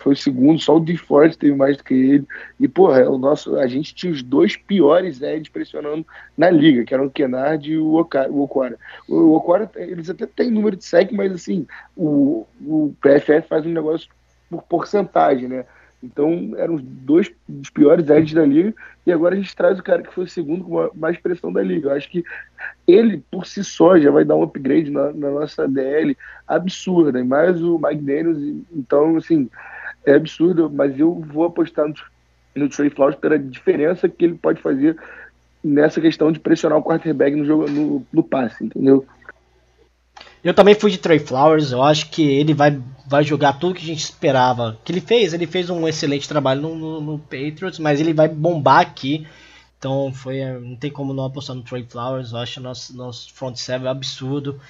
[0.03, 2.27] foi o segundo, só o DeForest teve mais do que ele.
[2.59, 6.93] E, porra, o nosso, a gente tinha os dois piores Eds pressionando na liga, que
[6.93, 8.31] eram o Kennard e o Okara.
[8.31, 13.49] O Okara, o Okara eles até têm número de sec, mas assim, o, o PFF
[13.49, 14.09] faz um negócio
[14.51, 15.65] por porcentagem, né?
[16.03, 18.75] Então eram os dois dos piores edges da liga
[19.07, 21.63] e agora a gente traz o cara que foi o segundo com mais pressão da
[21.63, 21.89] liga.
[21.89, 22.25] Eu acho que
[22.87, 27.25] ele por si só já vai dar um upgrade na, na nossa DL absurda, e
[27.25, 28.65] mais o Mike Daniels.
[28.73, 29.49] Então, assim,
[30.05, 31.95] é absurdo, mas eu vou apostar no,
[32.57, 34.97] no Trey Flowers pela diferença que ele pode fazer
[35.63, 39.07] nessa questão de pressionar o quarterback no jogo no, no passe, entendeu?
[40.43, 43.83] Eu também fui de Trey Flowers, eu acho que ele vai, vai jogar tudo que
[43.83, 45.33] a gente esperava que ele fez.
[45.33, 49.25] Ele fez um excelente trabalho no, no, no Patriots, mas ele vai bombar aqui.
[49.79, 52.33] Então foi, não tem como não apostar no Trey Flowers.
[52.33, 54.61] Eu acho nosso, nosso front seven absurdo.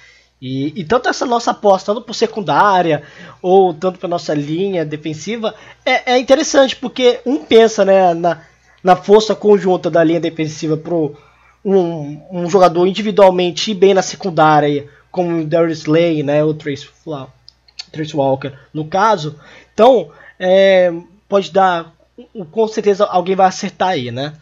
[0.45, 3.03] E, e, tanto essa nossa aposta, tanto por secundária
[3.41, 8.41] ou tanto para nossa linha defensiva, é, é, interessante porque um pensa né, na,
[8.83, 14.89] na força conjunta da linha defensiva para um, um jogador individualmente ir bem na secundária
[15.09, 16.89] como o Darius Slay, né, o Trace,
[17.89, 19.39] Trace Walker, no caso.
[19.73, 20.91] Então, é,
[21.29, 21.93] pode dar,
[22.51, 24.33] com certeza alguém vai acertar aí, né,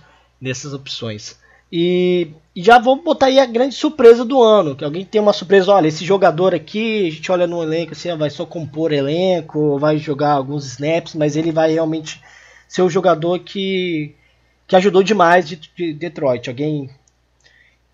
[0.42, 1.40] nessas opções.
[1.72, 5.72] E, já vou botar aí a grande surpresa do ano, que alguém tem uma surpresa,
[5.72, 9.98] olha, esse jogador aqui, a gente olha no elenco assim, vai só compor elenco, vai
[9.98, 12.22] jogar alguns snaps, mas ele vai realmente
[12.68, 14.14] ser o jogador que,
[14.68, 16.50] que ajudou demais de, de Detroit.
[16.50, 16.90] Alguém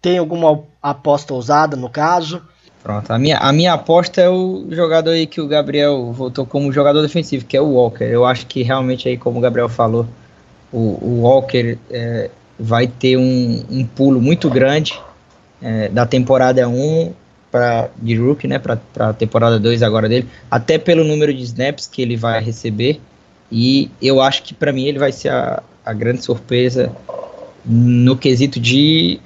[0.02, 2.42] tem alguma aposta ousada no caso?
[2.82, 6.72] Pronto, a minha, a minha aposta é o jogador aí que o Gabriel votou como
[6.72, 8.06] jogador defensivo, que é o Walker.
[8.06, 10.08] Eu acho que realmente aí, como o Gabriel falou,
[10.72, 15.00] o, o Walker é, vai ter um, um, pulo muito grande
[15.62, 17.14] é, da temporada 1
[17.52, 21.88] para de rookie, né, para a temporada 2 agora dele, até pelo número de snaps
[21.88, 23.00] que ele vai receber.
[23.52, 26.92] E eu acho que para mim ele vai ser a, a grande surpresa
[27.66, 29.20] no quesito de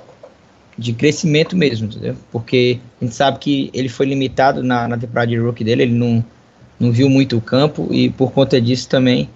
[0.77, 2.15] de crescimento mesmo, entendeu?
[2.31, 5.93] Porque a gente sabe que ele foi limitado na, na temporada de rookie dele, ele
[5.93, 6.25] não,
[6.79, 9.29] não viu muito o campo e por conta disso também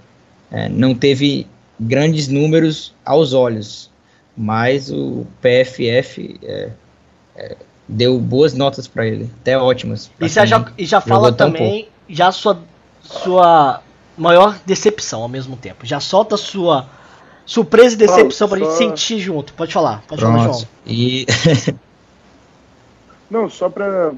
[0.52, 1.46] é, não teve
[1.80, 3.90] grandes números aos olhos.
[4.38, 6.70] Mas o PFF é,
[7.36, 7.56] é,
[7.88, 10.12] deu boas notas para ele, até ótimas.
[10.20, 12.60] E já, e já fala também já sua,
[13.02, 13.82] sua
[14.18, 15.86] maior decepção ao mesmo tempo.
[15.86, 16.88] Já solta sua
[17.46, 18.66] Surpresa e decepção pra só...
[18.66, 19.54] gente sentir junto.
[19.54, 20.38] Pode falar, pode Pronto.
[20.38, 20.68] falar, João.
[20.86, 21.26] E.
[23.30, 24.12] Não, só para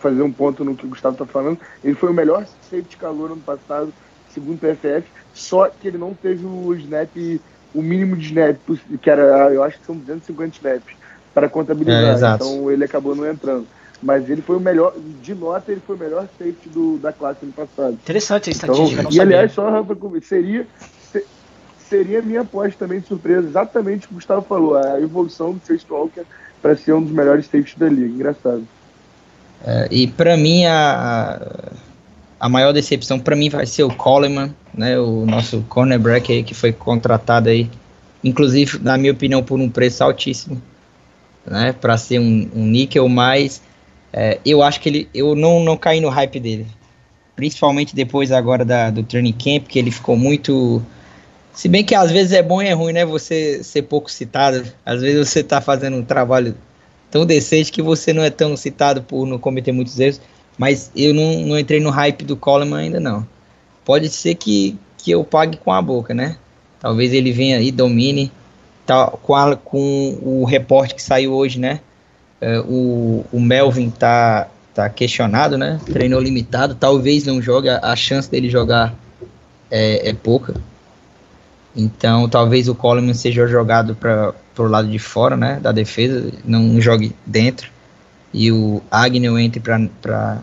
[0.00, 3.32] fazer um ponto no que o Gustavo tá falando, ele foi o melhor safety calor
[3.32, 3.92] ano passado,
[4.32, 7.10] segundo o PFF, só que ele não teve o snap,
[7.74, 8.56] o mínimo de snap,
[9.00, 10.94] que era, eu acho que são 250 snaps,
[11.32, 12.32] para contabilizar.
[12.32, 13.66] É, então ele acabou não entrando.
[14.02, 17.40] Mas ele foi o melhor, de nota, ele foi o melhor safety do, da classe
[17.42, 17.92] ano passado.
[17.92, 19.02] Interessante a estatística.
[19.02, 19.68] Então, e aliás, só
[20.22, 20.66] seria
[21.90, 25.52] seria a minha aposta também de surpresa, exatamente o que o Gustavo falou, a evolução
[25.52, 26.22] do Chase Walker
[26.62, 28.14] para ser um dos melhores safeties da liga.
[28.14, 28.64] Engraçado.
[29.64, 31.40] É, e para mim a,
[32.40, 36.54] a maior decepção para mim vai ser o Coleman, né, o nosso cornerback aí que
[36.54, 37.70] foi contratado aí,
[38.24, 40.60] inclusive na minha opinião por um preço altíssimo,
[41.46, 43.60] né, para ser um, um níquel, mas
[44.12, 46.66] é, eu acho que ele, eu não não caí no hype dele,
[47.36, 50.82] principalmente depois agora da, do training camp que ele ficou muito
[51.52, 53.04] se bem que às vezes é bom e é ruim, né?
[53.04, 54.64] Você ser pouco citado.
[54.86, 56.56] Às vezes você tá fazendo um trabalho
[57.10, 60.20] tão decente que você não é tão citado por não cometer muitos erros.
[60.60, 63.26] Mas eu não, não entrei no hype do Coleman ainda não.
[63.82, 66.36] Pode ser que, que eu pague com a boca, né?
[66.78, 68.30] Talvez ele venha e domine.
[68.84, 71.80] Tá, com, a, com o reporte que saiu hoje, né?
[72.42, 75.80] Uh, o, o Melvin tá, tá questionado, né?
[75.86, 76.74] Treinou limitado.
[76.74, 77.70] Talvez não jogue.
[77.70, 78.94] A chance dele jogar
[79.70, 80.60] é, é pouca.
[81.74, 86.78] Então, talvez o Coleman seja jogado para o lado de fora, né, da defesa, não
[86.82, 87.70] jogue dentro.
[88.32, 90.42] E o Agnew entre para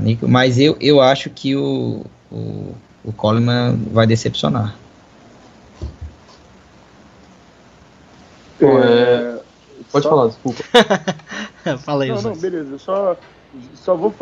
[0.00, 0.28] Nico.
[0.28, 4.76] Mas eu, eu acho que o, o, o Coleman vai decepcionar.
[8.58, 9.40] Pô, é...
[9.90, 10.10] Pode só...
[10.10, 10.62] falar, desculpa.
[11.84, 12.72] Fala aí, Não, não, beleza.
[12.72, 13.16] Eu só,
[13.74, 14.14] só, vou,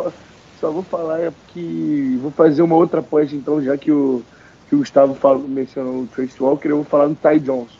[0.60, 4.22] só vou falar que vou fazer uma outra aposta, então, já que o
[4.68, 7.78] que o Gustavo falou, mencionou o Trace Walker, eu vou falar do Ty Johnson,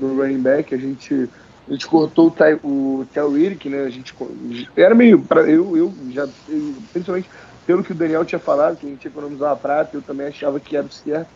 [0.00, 0.74] no running back.
[0.74, 1.28] A gente,
[1.70, 3.84] a gente cortou o, Ty, o Theo Riddick, né?
[3.84, 4.12] A gente,
[4.76, 5.20] era meio.
[5.22, 6.28] Pra, eu, eu já.
[6.48, 7.30] Eu, principalmente
[7.64, 10.58] pelo que o Daniel tinha falado, que a gente economizar a prata, eu também achava
[10.58, 11.28] que era certo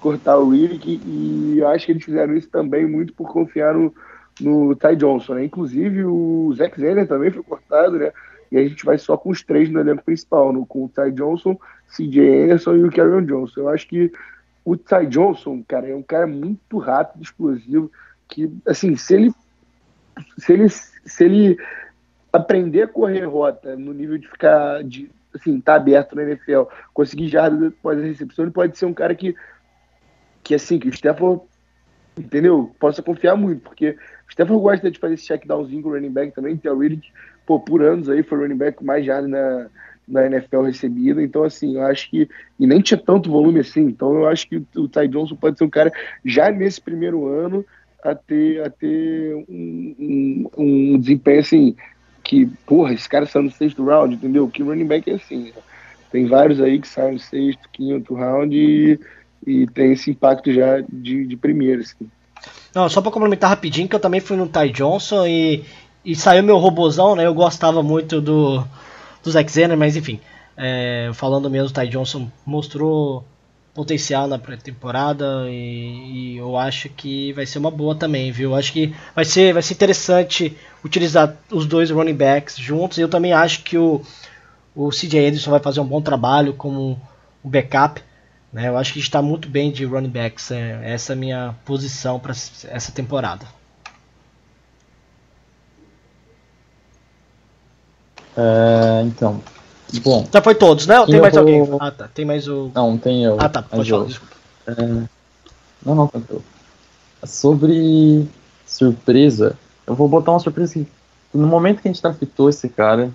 [0.00, 1.00] cortar o Riddick.
[1.04, 3.92] E acho que eles fizeram isso também muito por confiar no,
[4.40, 5.44] no Ty Johnson, né?
[5.44, 8.12] Inclusive o Zack Zeller também foi cortado, né?
[8.52, 11.10] E a gente vai só com os três no elenco principal, no, com o Ty
[11.10, 13.60] Johnson, CJ Anderson e o Karen Johnson.
[13.60, 14.12] Eu acho que
[14.64, 17.90] o Ty Johnson, cara, é um cara muito rápido, explosivo,
[18.28, 19.34] que, assim, se ele
[20.38, 21.58] se ele, se ele
[22.32, 27.28] aprender a correr rota no nível de ficar, de, assim, tá aberto na NFL, conseguir
[27.28, 29.34] jardas após a recepção, ele pode ser um cara que,
[30.42, 31.42] que assim, que o Stafford,
[32.18, 32.74] entendeu?
[32.78, 36.12] Possa confiar muito, porque o Stafford gosta de fazer esse check downzinho com o running
[36.12, 37.10] back também, tem o Riddick,
[37.46, 39.66] pô, por anos aí foi o running back mais jardas na,
[40.10, 41.22] na NFL recebida.
[41.22, 42.28] Então, assim, eu acho que.
[42.58, 43.82] E nem tinha tanto volume assim.
[43.82, 45.92] Então, eu acho que o Ty Johnson pode ser um cara,
[46.24, 47.64] já nesse primeiro ano,
[48.02, 51.76] a ter, a ter um, um, um desempenho assim.
[52.22, 54.48] Que, porra, esse cara saiu no sexto round, entendeu?
[54.48, 55.44] Que running back é assim.
[55.44, 55.52] Né?
[56.10, 58.98] Tem vários aí que saem no sexto, quinto round e,
[59.46, 62.10] e tem esse impacto já de, de primeiro, assim.
[62.74, 65.64] Não, só para complementar rapidinho, que eu também fui no Ty Johnson e,
[66.04, 67.26] e saiu meu robozão, né?
[67.26, 68.64] Eu gostava muito do,
[69.22, 70.20] do Zack Zenner, mas enfim,
[70.56, 73.24] é, falando mesmo, o Ty Johnson mostrou
[73.74, 78.54] potencial na pré-temporada e, e, eu acho que vai ser uma boa também, viu?
[78.54, 82.98] Acho que vai ser, vai ser interessante utilizar os dois running backs juntos.
[82.98, 84.02] Eu também acho que o,
[84.74, 87.00] o CJ Edison vai fazer um bom trabalho como
[87.42, 88.02] o backup.
[88.52, 88.68] Né?
[88.68, 90.50] Eu acho que está muito bem de running backs.
[90.50, 93.46] É, essa é a minha posição para essa temporada.
[98.36, 99.42] É, então.
[99.98, 100.26] Bom.
[100.32, 101.00] Já foi todos, né?
[101.00, 101.40] Ou tem mais vou...
[101.40, 101.68] alguém?
[101.80, 102.08] Ah, tá.
[102.08, 102.70] Tem mais o.
[102.74, 103.36] Não, tem eu.
[103.38, 103.62] Ah, tá.
[103.62, 104.34] Pode falar, desculpa.
[104.66, 104.72] É...
[105.84, 106.42] Não, não, tranquilo.
[107.24, 108.26] Sobre
[108.64, 110.86] surpresa, eu vou botar uma surpresa que
[111.32, 113.10] no momento que a gente draftou esse cara,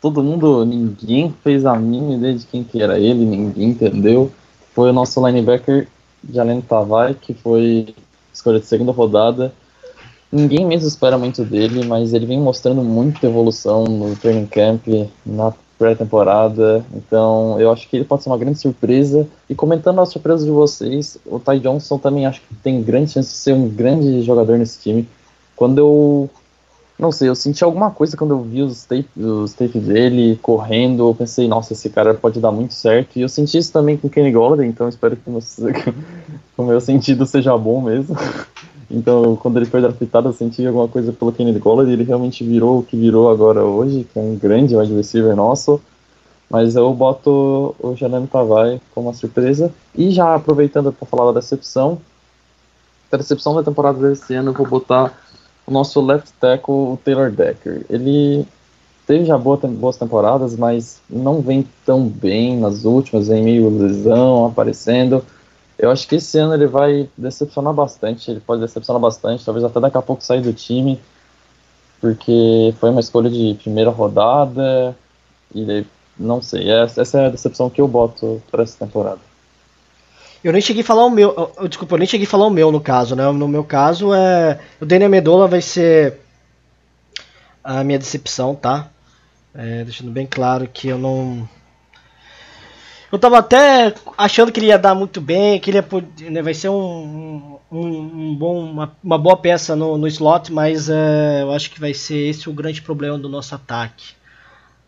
[0.00, 4.30] todo mundo, ninguém fez a mínima ideia de quem que era ele, ninguém entendeu.
[4.74, 5.88] Foi o nosso linebacker
[6.30, 7.94] Jalen Tavai, que foi
[8.32, 9.52] escolha de segunda rodada.
[10.30, 14.86] Ninguém mesmo espera muito dele, mas ele vem mostrando muita evolução no training camp,
[15.26, 16.84] na pré-temporada.
[16.94, 19.26] Então, eu acho que ele pode ser uma grande surpresa.
[19.48, 23.30] E comentando a surpresa de vocês, o Ty Johnson também acho que tem grande chance
[23.30, 25.08] de ser um grande jogador nesse time.
[25.56, 26.30] Quando eu
[26.98, 31.08] não sei, eu senti alguma coisa quando eu vi os tapes, os tapes dele correndo,
[31.08, 33.16] eu pensei, nossa, esse cara pode dar muito certo.
[33.16, 35.30] E eu senti isso também com o Kenny Golladay, então espero que
[36.56, 38.16] o meu sentido seja bom mesmo.
[38.92, 42.80] Então, quando ele foi draftado, eu senti alguma coisa pelo Kennedy Golladay, ele realmente virou
[42.80, 45.80] o que virou agora hoje, que é um grande wide receiver nosso.
[46.50, 49.72] Mas eu boto o Janame Tavai como uma surpresa.
[49.94, 51.98] E já aproveitando para falar da decepção,
[53.10, 55.18] a decepção da temporada desse ano, eu vou botar
[55.66, 57.86] o nosso left tackle, o Taylor Decker.
[57.88, 58.46] Ele
[59.06, 65.24] teve já boas temporadas, mas não vem tão bem nas últimas, vem meio lesão aparecendo.
[65.82, 69.80] Eu acho que esse ano ele vai decepcionar bastante, ele pode decepcionar bastante, talvez até
[69.80, 71.00] daqui a pouco sair do time,
[72.00, 74.96] porque foi uma escolha de primeira rodada,
[75.52, 75.84] e
[76.16, 79.18] não sei, essa é a decepção que eu boto para essa temporada.
[80.44, 82.70] Eu nem cheguei a falar o meu, desculpa, eu nem cheguei a falar o meu
[82.70, 83.28] no caso, né?
[83.32, 86.20] No meu caso é o Daniel Medola vai ser
[87.62, 88.88] a minha decepção, tá?
[89.52, 91.48] É, deixando bem claro que eu não.
[93.12, 96.54] Eu tava até achando que ele ia dar muito bem, que ele ia, né, vai
[96.54, 101.52] ser um, um, um bom, uma, uma, boa peça no, no slot, mas é, eu
[101.52, 104.14] acho que vai ser esse o grande problema do nosso ataque.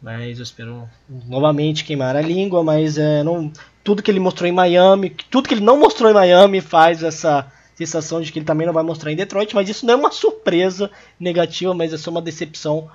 [0.01, 0.89] Mas eu espero
[1.27, 3.53] novamente queimar a língua, mas é, não,
[3.83, 7.53] tudo que ele mostrou em Miami, tudo que ele não mostrou em Miami faz essa
[7.75, 10.11] sensação de que ele também não vai mostrar em Detroit, mas isso não é uma
[10.11, 12.89] surpresa negativa, mas é só uma decepção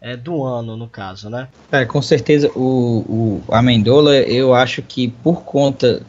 [0.00, 1.48] é, do ano, no caso, né?
[1.70, 6.02] É, com certeza o, o Amendola, eu acho que por conta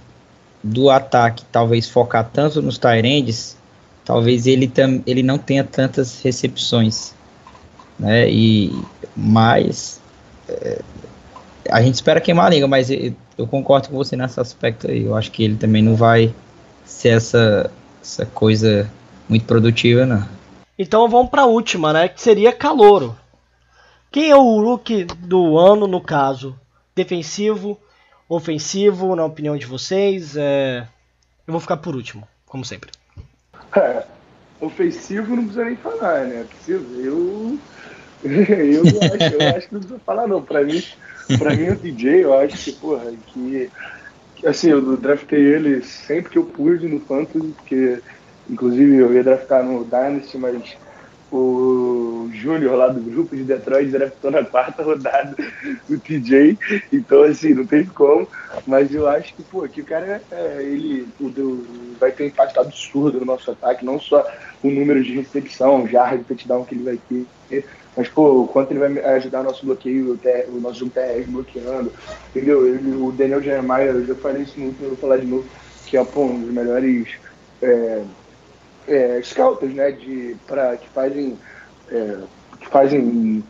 [0.64, 3.58] do ataque talvez focar tanto nos Tyrands,
[4.06, 7.14] talvez ele, tam, ele não tenha tantas recepções,
[7.98, 8.30] né?
[8.30, 8.72] E
[9.16, 10.00] mais
[10.48, 10.82] é,
[11.70, 15.06] a gente espera queimar a língua, mas eu, eu concordo com você nesse aspecto aí.
[15.06, 16.34] Eu acho que ele também não vai
[16.86, 17.72] ser essa
[18.02, 18.90] essa coisa
[19.28, 20.26] muito produtiva, não.
[20.78, 22.08] Então vamos para a última, né?
[22.08, 23.16] Que seria Calouro.
[24.12, 26.60] Quem é o rookie do ano, no caso?
[26.96, 27.80] Defensivo,
[28.28, 30.36] ofensivo, na opinião de vocês?
[30.36, 30.88] É...
[31.46, 32.92] Eu vou ficar por último, como sempre.
[33.76, 34.04] É,
[34.60, 36.46] ofensivo não precisa nem falar, né?
[36.68, 37.60] Eu.
[38.24, 40.42] eu, acho, eu acho que não precisa falar, não.
[40.42, 40.84] Pra mim,
[41.38, 43.70] pra mim o DJ, eu acho que, porra, que
[44.46, 48.00] Assim, eu draftei ele sempre que eu pude no Fantasy, porque
[48.50, 50.78] inclusive eu ia draftar no Dynasty, mas
[51.32, 55.36] o Júnior lá do grupo de Detroit draftou na quarta rodada
[55.90, 56.58] o TJ,
[56.92, 58.28] então assim, não tem como,
[58.66, 62.60] mas eu acho que, pô, que o cara, é, ele o, vai ter um impacto
[62.60, 64.26] absurdo no nosso ataque, não só
[64.64, 67.66] o número de recepção, jarra de touchdown que ele vai ter,
[67.96, 70.18] mas, pô, o quanto ele vai ajudar nosso bloqueio,
[70.50, 71.92] o nosso jogo TR bloqueando,
[72.30, 72.66] entendeu?
[72.66, 75.46] Ele, o Daniel Jeremiah, eu já falei isso muito, eu vou falar de novo,
[75.86, 77.10] que é pô, um dos melhores
[77.62, 78.04] é,
[78.90, 81.38] é, scouts, né, de, pra, que fazem,
[81.92, 82.18] é,
[82.60, 83.44] que fazem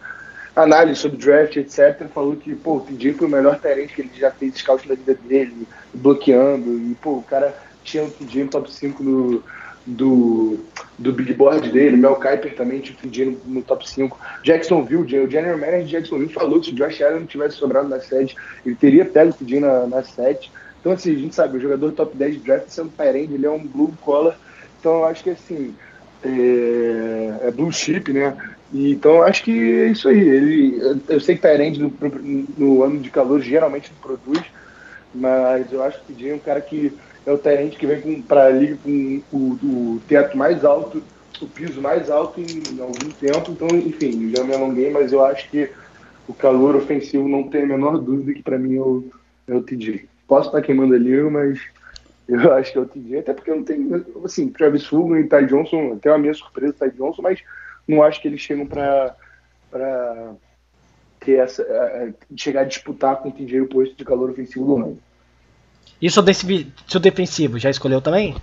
[0.55, 2.07] análise sobre draft, etc.
[2.13, 4.95] Falou que, pô, o TJ foi o melhor talento que ele já fez scout na
[4.95, 9.43] vida dele, bloqueando, e, pô, o cara tinha o TJ no top 5 no
[9.85, 10.59] do,
[10.97, 14.17] do big board dele, Mel Kiper também tinha no, no top 5.
[14.43, 17.87] Jacksonville, o general manager de Jacksonville falou que se o Josh Allen não tivesse sobrado
[17.87, 18.35] na 7,
[18.65, 20.51] ele teria pego o TJ na, na 7.
[20.79, 23.49] Então, assim, a gente sabe, o jogador top 10 de draft sendo Tyrande, ele é
[23.49, 24.37] um blue collar.
[24.79, 25.75] Então, eu acho que, assim,
[26.23, 28.35] é, é blue chip, né?
[28.71, 30.19] E, então, acho que é isso aí.
[30.19, 31.93] Ele, eu sei que Tyrande no,
[32.57, 34.45] no ano de calor geralmente não produz,
[35.13, 36.93] mas eu acho que o TJ é um cara que
[37.25, 41.03] é o Tyrant que vem para a liga com o, o, teto mais alto,
[41.41, 43.51] o piso mais alto em algum tempo.
[43.51, 45.69] Então, enfim, já me alonguei, mas eu acho que
[46.27, 49.03] o calor ofensivo não tem a menor dúvida que para mim é o,
[49.47, 50.07] é o TJ.
[50.27, 51.59] Posso estar queimando a liga, mas
[52.29, 55.45] eu acho que é o TJ, até porque não tenho, assim, Travis Fulgham e Ty
[55.47, 57.41] Johnson, até a minha surpresa, Ty Johnson, mas
[57.87, 59.15] não acho que eles chegam para
[61.19, 61.65] ter essa,
[62.37, 64.99] chegar a disputar com o TJ o posto de calor ofensivo do ano.
[66.01, 66.23] E seu,
[66.87, 68.35] seu defensivo, já escolheu também?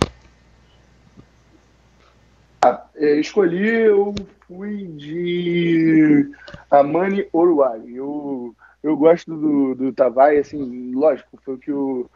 [2.61, 4.13] Ah, é, escolhi, eu
[4.47, 6.29] fui de
[6.69, 7.81] Amani Oruai.
[7.87, 12.09] Eu, eu gosto do, do Tavai, assim, lógico, foi o que o,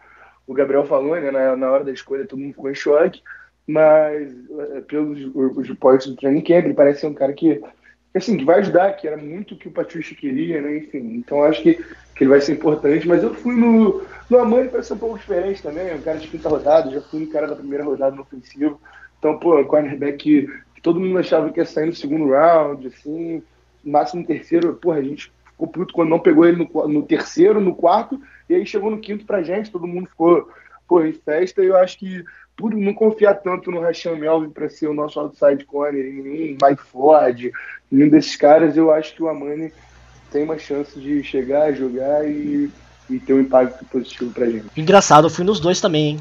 [0.51, 1.31] o Gabriel falou, né?
[1.31, 3.21] Na, na hora da escolha todo mundo ficou em choque,
[3.67, 4.31] mas
[4.75, 7.61] é, pelos os reportes do training camp, ele parece ser um cara que,
[8.13, 10.77] assim, que vai ajudar, que era muito o que o Patrício queria, né?
[10.77, 11.75] Enfim, então acho que,
[12.15, 15.19] que ele vai ser importante, mas eu fui no no Amani parece ser um pouco
[15.19, 18.15] diferente também, é um cara de quinta rodada, já fui um cara da primeira rodada
[18.15, 18.79] no ofensivo.
[19.19, 23.43] Então, pô, um cornerback que, todo mundo achava que ia sair no segundo round, assim,
[23.83, 27.75] máximo terceiro, porra, a gente ficou puto quando não pegou ele no, no terceiro, no
[27.75, 28.21] quarto,
[28.51, 30.49] e aí chegou no quinto pra gente, todo mundo ficou,
[30.87, 32.23] pô, em festa, e eu acho que
[32.55, 36.83] por não confiar tanto no Rashan Melvin para ser o nosso outside corner, em Mike
[36.91, 37.51] Ford,
[37.91, 39.73] nenhum desses caras, eu acho que o Amani
[40.31, 42.69] tem uma chance de chegar, jogar e
[43.13, 44.65] e ter um impacto positivo pra gente.
[44.75, 46.19] Engraçado, eu fui nos dois também, hein?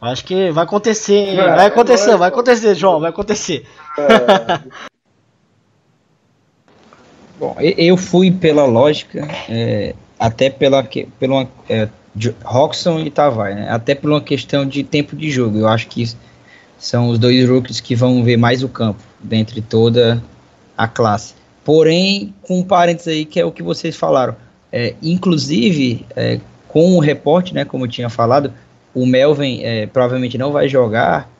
[0.00, 1.38] Acho que vai acontecer, hein?
[1.38, 3.66] É, vai acontecer, é, vai acontecer, João, vai acontecer.
[3.98, 4.60] É.
[7.38, 9.94] Bom, eu fui pela lógica, é,
[10.24, 10.82] até pela,
[11.20, 11.86] pela é,
[12.42, 13.68] Roxon e Tavai, né?
[13.68, 15.58] Até por uma questão de tempo de jogo.
[15.58, 16.02] Eu acho que
[16.78, 20.24] são os dois rookies que vão ver mais o campo, dentre toda
[20.78, 21.34] a classe.
[21.62, 24.34] Porém, com um parênteses aí, que é o que vocês falaram.
[24.72, 28.50] É, inclusive, é, com o reporte, né, como eu tinha falado,
[28.94, 31.30] o Melvin é, provavelmente não vai jogar.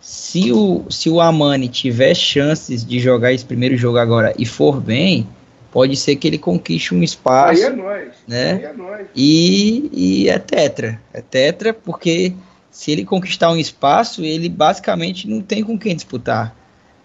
[0.00, 4.80] Se o, se o Amani tiver chances de jogar esse primeiro jogo agora e for
[4.80, 5.28] bem,
[5.72, 7.60] pode ser que ele conquiste um espaço.
[7.60, 8.12] Aí é nóis.
[8.28, 8.52] Né?
[8.52, 9.06] Aí é nóis.
[9.16, 11.00] E, e é tetra.
[11.12, 12.34] É tetra porque
[12.70, 16.54] se ele conquistar um espaço, ele basicamente não tem com quem disputar.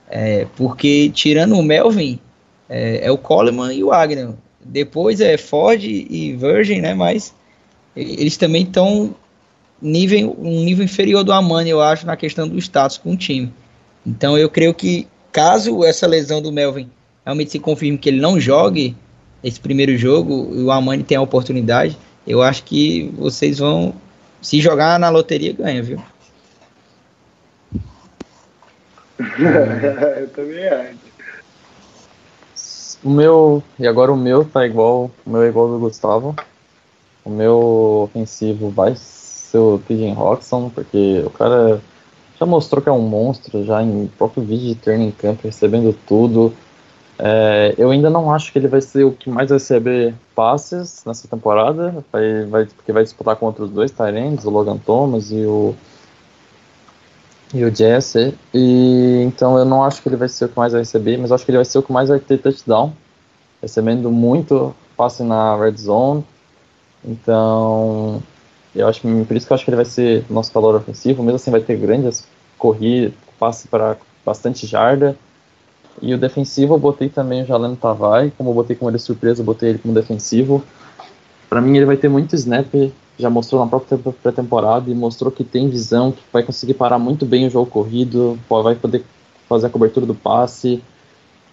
[0.09, 2.19] É, porque tirando o Melvin,
[2.69, 4.33] é, é o Coleman e o Wagner.
[4.63, 6.93] Depois é Ford e Virgin, né?
[6.93, 7.33] Mas
[7.95, 9.15] eles também estão
[9.81, 13.51] nível, um nível inferior do Amani, eu acho, na questão do status com o time.
[14.05, 16.89] Então eu creio que caso essa lesão do Melvin
[17.27, 18.95] realmente se confirme que ele não jogue
[19.43, 23.93] esse primeiro jogo e o Amani tenha a oportunidade, eu acho que vocês vão
[24.41, 26.01] se jogar na loteria ganha, viu?
[29.19, 31.07] eu também acho.
[33.03, 36.33] O meu, e agora o meu tá igual, o meu é igual do Gustavo.
[37.25, 41.81] O meu ofensivo vai ser o PJ Roxon, porque o cara
[42.39, 46.53] já mostrou que é um monstro, já em próprio vídeo de training camp, recebendo tudo.
[47.19, 51.27] É, eu ainda não acho que ele vai ser o que mais receber passes nessa
[51.27, 55.75] temporada, vai, vai, porque vai disputar contra os dois Tyrands, o Logan Thomas e o
[57.53, 58.33] e o Jesse.
[58.53, 61.31] E então eu não acho que ele vai ser o que mais vai receber, mas
[61.31, 62.93] acho que ele vai ser o que mais vai ter touchdown,
[63.61, 66.23] recebendo muito passe na red zone.
[67.03, 68.21] Então,
[68.75, 71.37] eu acho por isso que eu acho que ele vai ser nosso calor ofensivo, mesmo
[71.37, 75.17] assim vai ter grandes corridas, passe para bastante jarda.
[76.01, 79.41] E o defensivo eu botei também o Jaleno Tavai, como eu botei como ele surpresa,
[79.41, 80.63] eu botei ele como defensivo.
[81.49, 82.67] Para mim ele vai ter muito snap,
[83.17, 87.25] já mostrou na própria pré-temporada e mostrou que tem visão, que vai conseguir parar muito
[87.25, 89.03] bem o jogo corrido, vai poder
[89.49, 90.81] fazer a cobertura do passe.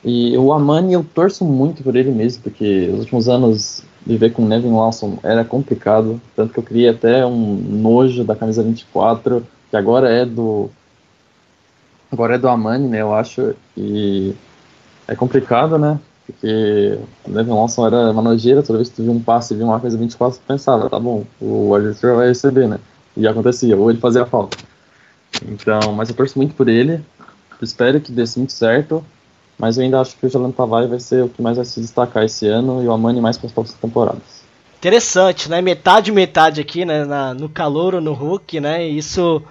[0.04, 4.44] E o Amani eu torço muito por ele mesmo, porque os últimos anos viver com
[4.44, 9.76] Nevin Lawson era complicado, tanto que eu criei até um nojo da camisa 24, que
[9.76, 10.68] agora é do
[12.14, 14.34] agora é do Amani, né, eu acho, e
[15.06, 19.12] é complicado, né, porque o Nevin Lawson era uma nojeira, toda vez que tu via
[19.12, 22.66] um passe e via uma coisa 24, tu pensava, tá bom, o Arthur vai receber,
[22.66, 22.78] né,
[23.16, 24.56] e acontecia, ou ele fazia falta.
[25.46, 27.04] Então, mas eu torço muito por ele,
[27.60, 29.04] espero que dê muito certo,
[29.58, 31.80] mas eu ainda acho que o Jalen Tavares vai ser o que mais vai se
[31.80, 34.44] destacar esse ano e o Amani mais para as próximas temporadas.
[34.78, 35.62] Interessante, né?
[35.62, 37.04] Metade metade aqui, né?
[37.04, 38.86] Na, no calor ou no Hulk, né?
[38.86, 39.42] Isso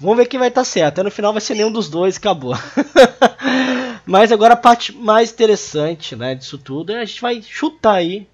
[0.00, 0.94] Vamos ver quem vai estar tá certo.
[0.94, 2.54] Até no final vai ser nenhum dos dois acabou.
[4.06, 8.26] Mas agora a parte mais interessante né, disso tudo é a gente vai chutar aí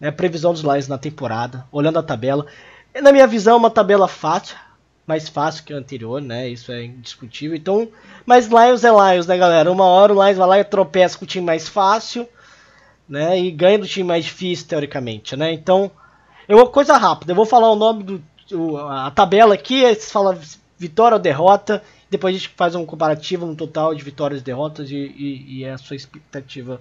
[0.00, 2.46] né, a previsão dos Lions na temporada, olhando a tabela.
[3.00, 4.56] Na minha visão, é uma tabela fácil,
[5.06, 6.48] mais fácil que a anterior, né?
[6.48, 7.56] Isso é indiscutível.
[7.56, 7.88] Então,
[8.24, 9.70] mas Lions é Lions, né, galera?
[9.70, 12.28] Uma hora o Lions vai lá e tropeça com o time mais fácil,
[13.08, 13.38] né?
[13.38, 15.52] E ganha do time mais difícil, teoricamente, né?
[15.52, 15.90] Então,
[16.48, 17.32] uma coisa rápida.
[17.32, 18.22] Eu vou falar o nome do
[18.90, 20.38] a tabela aqui, aí você fala
[20.82, 21.82] vitória ou derrota.
[22.10, 25.64] Depois a gente faz um comparativo no total de vitórias e derrotas e, e, e
[25.64, 26.80] a sua expectativa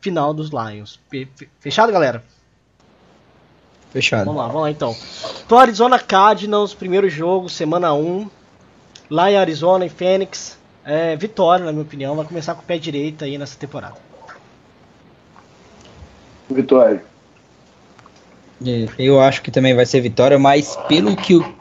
[0.00, 1.00] final dos Lions.
[1.58, 2.22] Fechado, galera?
[3.90, 4.26] Fechado.
[4.26, 4.94] Vamos lá, vamos lá então.
[5.44, 8.28] Então, Arizona Cardinals, primeiro jogo, semana 1.
[9.08, 10.58] Lá em Arizona, em Phoenix.
[10.84, 12.14] É, vitória, na minha opinião.
[12.14, 13.96] Vai começar com o pé direito aí nessa temporada.
[16.48, 17.02] Vitória.
[18.98, 21.59] Eu acho que também vai ser vitória, mas pelo que o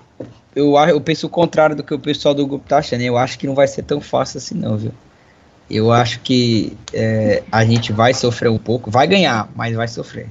[0.59, 3.01] eu, eu penso o contrário do que o pessoal do grupo tá achando.
[3.01, 4.91] Eu acho que não vai ser tão fácil assim, não, viu?
[5.69, 10.27] Eu acho que é, a gente vai sofrer um pouco, vai ganhar, mas vai sofrer.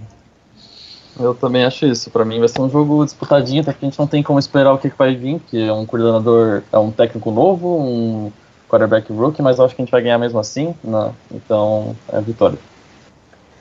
[1.19, 2.11] Eu também acho isso.
[2.11, 4.73] Para mim vai ser um jogo disputadinho, até que a gente não tem como esperar
[4.73, 8.33] o que, que vai vir, que é um coordenador, é um técnico novo, um
[8.69, 10.75] quarterback rookie, mas eu acho que a gente vai ganhar mesmo assim.
[10.83, 11.13] Né?
[11.33, 12.59] Então, é vitória.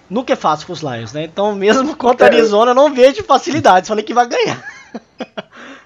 [0.10, 1.26] Nunca é fácil com os Lions, né?
[1.26, 3.88] Então, mesmo contra a Arizona, eu não vejo facilidade.
[3.88, 4.64] Falei que vai ganhar.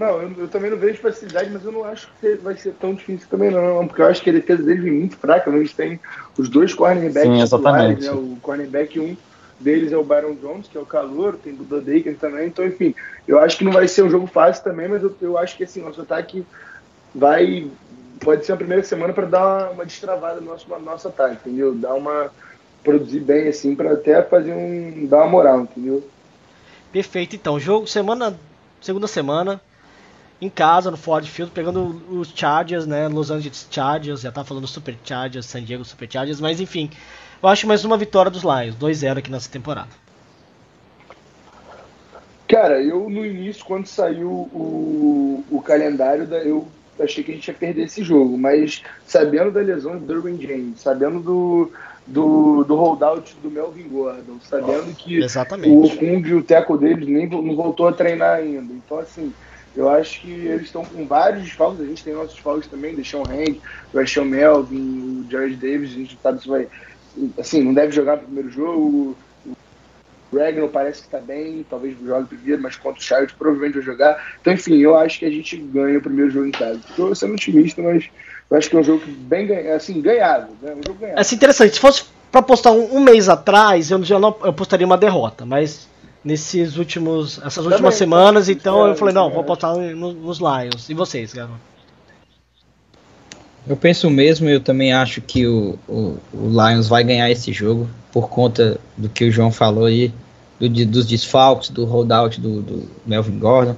[0.00, 2.94] Não, eu, eu, também não vejo facilidade, mas eu não acho que vai ser tão
[2.94, 3.86] difícil também, não.
[3.86, 5.50] Porque eu acho que a defesa deles vem muito fraca.
[5.50, 6.00] Eles têm
[6.38, 8.02] os dois cornerbacks Sim, exatamente.
[8.02, 8.10] né?
[8.12, 9.14] O cornerback um
[9.60, 12.46] deles é o Byron Jones, que é o calor, tem o Buda Daker também.
[12.46, 12.94] Então, enfim,
[13.28, 15.64] eu acho que não vai ser um jogo fácil também, mas eu, eu acho que
[15.64, 16.46] assim, nosso ataque
[17.14, 17.70] vai.
[18.20, 21.36] Pode ser a primeira semana para dar uma, uma destravada no nosso, no nosso ataque,
[21.46, 21.74] entendeu?
[21.74, 22.30] Dar uma.
[22.82, 25.06] produzir bem, assim, para até fazer um.
[25.06, 26.02] dar uma moral, entendeu?
[26.90, 27.60] Perfeito, então.
[27.60, 28.34] Jogo semana.
[28.80, 29.60] Segunda semana
[30.40, 33.08] em casa, no Ford Field, pegando os Chargers, né?
[33.08, 36.90] Los Angeles Chargers, já tá falando Super Chargers, San Diego Super Chargers, mas enfim,
[37.42, 39.90] eu acho mais uma vitória dos Lions, 2-0 aqui nessa temporada.
[42.48, 46.66] Cara, eu no início, quando saiu o, o calendário, eu
[46.98, 50.80] achei que a gente ia perder esse jogo, mas sabendo da lesão do Derwin James,
[50.80, 51.72] sabendo do,
[52.10, 55.94] do, do holdout do Melvin Gordon, sabendo que Exatamente.
[55.94, 58.72] o Kung e o teco deles nem não voltou a treinar ainda.
[58.72, 59.32] Então, assim,
[59.76, 61.80] eu acho que eles estão com vários desfalques.
[61.80, 63.60] A gente tem nossos desfalques também, Deixão Hank,
[63.94, 65.90] o Ashton Melvin, o Jared Davis.
[65.90, 66.66] A gente sabe se vai.
[67.38, 69.16] Assim, não deve jogar no primeiro jogo.
[70.32, 74.36] Regno parece que está bem, talvez jogue primeiro, mas contra o Charles provavelmente vai jogar.
[74.40, 76.78] Então, enfim, eu acho que a gente ganha o primeiro jogo em casa.
[76.88, 78.08] Estou sendo otimista, mas
[78.50, 80.48] eu acho que é um jogo bem assim, ganhado.
[80.60, 80.72] Né?
[80.72, 81.18] Um jogo ganhado.
[81.18, 81.74] É assim, interessante.
[81.74, 85.46] Se fosse para postar um, um, mês atrás, eu já não eu postaria uma derrota,
[85.46, 85.88] mas
[86.24, 89.32] nesses últimos essas últimas Também, semanas, então é, eu falei, não, é.
[89.32, 90.88] vou postar nos Lions.
[90.88, 91.70] E vocês, galera?
[93.68, 97.88] Eu penso mesmo, eu também acho que o, o, o, Lions vai ganhar esse jogo
[98.10, 100.12] por conta do que o João falou aí,
[100.58, 103.76] do, dos desfalques, do holdout do, do Melvin Gordon.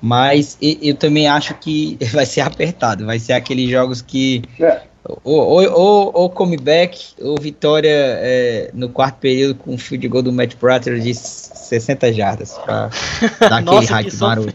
[0.00, 4.82] Mas eu também acho que vai ser apertado, vai ser aqueles jogos que é.
[5.04, 10.22] ou, ou, ou, ou comeback, ou vitória é, no quarto período com o field goal
[10.22, 12.90] do Matt Prater de 60 jardas pra
[13.40, 14.54] dar aquele Nossa, hype maroto.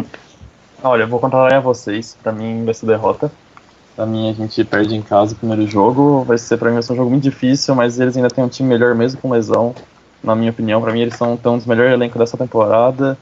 [0.82, 2.16] Olha, eu vou contar a vocês.
[2.22, 3.30] Pra mim vai ser derrota.
[3.94, 6.24] Pra mim a gente perde em casa o primeiro jogo.
[6.24, 8.48] Vai ser, pra mim vai ser um jogo muito difícil, mas eles ainda têm um
[8.48, 9.74] time melhor mesmo com lesão.
[10.22, 13.16] Na minha opinião, pra mim eles são tão um dos melhores elencos dessa temporada.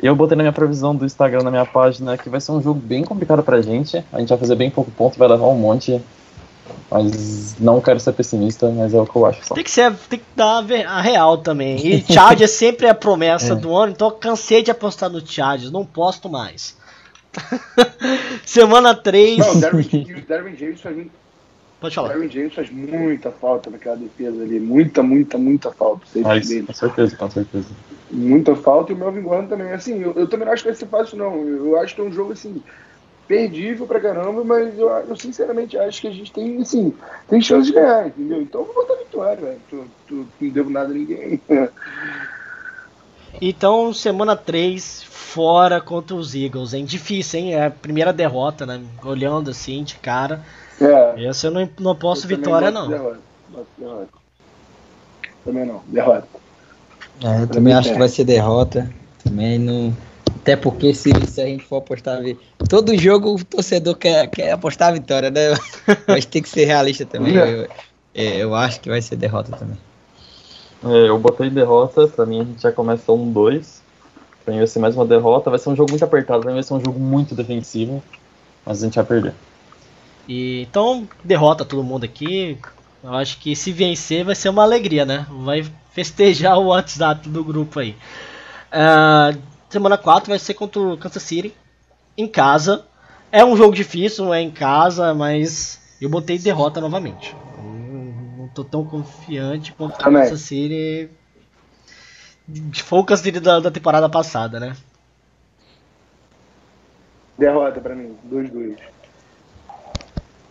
[0.00, 2.80] Eu botei na minha previsão do Instagram, na minha página, que vai ser um jogo
[2.80, 4.02] bem complicado pra gente.
[4.12, 6.00] A gente vai fazer bem pouco ponto, vai levar um monte.
[6.90, 9.44] Mas não quero ser pessimista, mas é o que eu acho.
[9.44, 9.54] Só.
[9.54, 11.76] Tem que ser, tem que dar a real também.
[11.76, 12.00] E
[12.46, 13.56] sempre é a promessa é.
[13.56, 16.76] do ano, então eu cansei de apostar no Chargers, não posto mais.
[18.44, 19.38] Semana 3.
[19.38, 21.10] Não, o Derwin, Derwin James faz muito.
[21.80, 22.08] Pode falar.
[22.08, 24.58] O Derwin James faz muita falta naquela defesa ali.
[24.58, 26.02] Muita, muita, muita falta.
[26.16, 27.68] Mas, com certeza, com certeza.
[28.10, 29.72] Muita falta e o Melvin Gordon também.
[29.72, 31.46] Assim, eu, eu, também não acho que vai ser fácil, não.
[31.46, 32.62] Eu acho que é um jogo assim
[33.28, 36.94] perdível pra caramba, mas eu, eu, sinceramente acho que a gente tem, assim,
[37.28, 38.40] tem chance de ganhar, entendeu?
[38.40, 39.90] Então eu vou botar vitória, velho.
[40.10, 41.40] Não devo nada a ninguém.
[43.40, 46.84] Então, semana 3, fora contra os Eagles, hein?
[46.84, 47.54] Difícil, hein?
[47.54, 48.82] É a primeira derrota, né?
[49.04, 50.44] Olhando assim, de cara.
[50.80, 51.24] É.
[51.24, 52.88] Essa eu não, não posso eu vitória, não.
[52.88, 53.18] Derrota.
[53.76, 54.08] derrota.
[55.44, 56.28] Também não, derrota.
[57.24, 58.88] É, eu também acho que vai ser derrota.
[59.24, 59.94] Também não
[60.48, 62.20] até porque se, se a gente for apostar.
[62.70, 65.54] Todo jogo o torcedor quer, quer apostar a vitória, né?
[66.08, 67.34] Mas tem que ser realista também.
[67.34, 67.68] Eu,
[68.14, 69.76] é, eu acho que vai ser derrota também.
[70.84, 73.82] É, eu botei derrota, pra mim a gente já começa um 2.
[74.42, 75.50] Pra mim vai ser mais uma derrota.
[75.50, 78.02] Vai ser um jogo muito apertado, pra mim vai ser um jogo muito defensivo.
[78.64, 79.34] Mas a gente vai perder.
[80.28, 82.58] E, então, derrota todo mundo aqui.
[83.02, 85.26] Eu acho que se vencer vai ser uma alegria, né?
[85.30, 87.96] Vai festejar o WhatsApp do grupo aí.
[88.70, 91.54] Uh, Semana 4 vai ser contra o Kansas City,
[92.16, 92.86] em casa.
[93.30, 97.36] É um jogo difícil, não é em casa, mas eu botei derrota novamente.
[97.58, 101.10] não tô tão confiante quanto o Kansas City.
[102.82, 104.74] Foi o Kansas City da, da temporada passada, né?
[107.36, 108.78] Derrota pra mim, 2-2.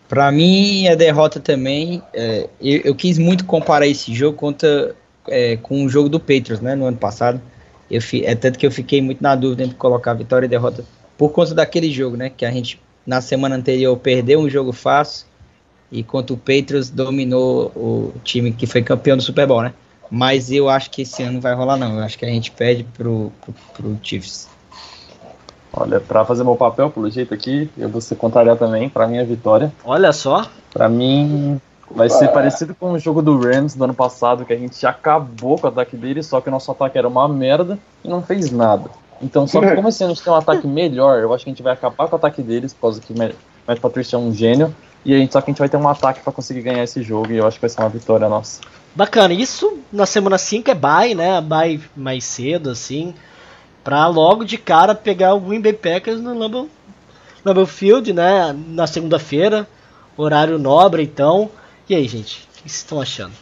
[0.08, 2.02] Pra mim, a derrota também.
[2.14, 4.96] É, eu, eu, quis muito comparar esse jogo contra,
[5.28, 7.40] é, com o jogo do Patriots, né, no ano passado.
[7.90, 10.84] Eu, é tanto que eu fiquei muito na dúvida entre colocar vitória e derrota
[11.16, 12.30] por conta daquele jogo, né?
[12.30, 15.26] Que a gente na semana anterior perdeu um jogo fácil
[15.90, 19.74] e contra o Patriots dominou o time que foi campeão do Super Bowl, né?
[20.10, 21.98] Mas eu acho que esse ano não vai rolar não.
[21.98, 24.48] Eu acho que a gente perde pro, pro, pro Chiefs.
[25.72, 28.88] Olha, para fazer meu papel, pelo jeito aqui, eu vou ser contrariar também.
[28.88, 29.72] Para mim é vitória.
[29.84, 30.46] Olha só.
[30.72, 31.60] Para mim,
[31.90, 35.58] Vai ser parecido com o jogo do Rams do ano passado, que a gente acabou
[35.58, 38.50] com o ataque deles, só que o nosso ataque era uma merda e não fez
[38.50, 38.90] nada.
[39.22, 41.50] Então, só que como esse ano a gente tem um ataque melhor, eu acho que
[41.50, 44.20] a gente vai acabar com o ataque deles, por causa que o Matt Patricia é
[44.20, 46.62] um gênio, e a gente, só que a gente vai ter um ataque para conseguir
[46.62, 48.60] ganhar esse jogo, e eu acho que vai ser uma vitória nossa.
[48.94, 51.40] Bacana, isso na semana 5 é bye, né?
[51.40, 53.14] Bye mais cedo, assim,
[53.88, 56.68] pra logo de cara pegar o Green Bay Packers no Lambeau,
[57.42, 58.54] Lambeau Field, né?
[58.68, 59.66] Na segunda-feira,
[60.14, 61.50] horário nobre, então.
[61.88, 63.32] E aí, gente, o que vocês estão achando?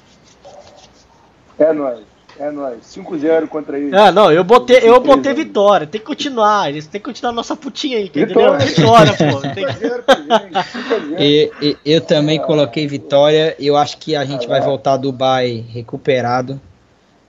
[1.58, 1.98] É nóis.
[2.38, 2.78] É nóis.
[2.84, 3.92] 5-0 contra eles.
[3.92, 5.84] Ah, não, eu botei, eu botei vitória.
[5.84, 6.68] Tem que continuar.
[6.68, 8.56] Eles têm que continuar a nossa putinha aí, entendeu?
[8.56, 9.40] Vitória, pô.
[9.52, 11.14] Tem que...
[11.18, 13.56] e, e, eu também coloquei vitória.
[13.58, 16.60] Eu acho que a gente vai voltar a Dubai recuperado.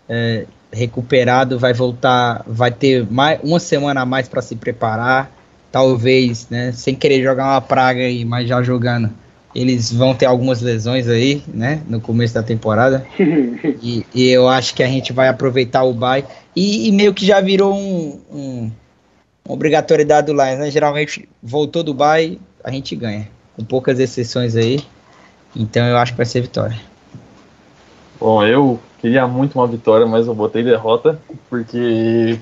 [0.08, 0.46] É,
[0.78, 5.32] recuperado, vai voltar, vai ter mais, uma semana a mais para se preparar.
[5.72, 6.72] Talvez, né?
[6.72, 9.12] Sem querer jogar uma praga aí, mas já jogando
[9.58, 13.04] eles vão ter algumas lesões aí, né, no começo da temporada.
[13.82, 16.24] e, e, eu acho que a gente vai aproveitar o bye.
[16.56, 18.72] E, e meio que já virou um, um,
[19.44, 20.70] uma obrigatoriedade do Lions, né?
[20.70, 23.28] Geralmente voltou do bye, a gente ganha.
[23.56, 24.80] Com poucas exceções aí.
[25.56, 26.78] Então eu acho que vai ser vitória.
[28.20, 31.20] Bom, eu queria muito uma vitória, mas eu botei derrota,
[31.50, 32.40] porque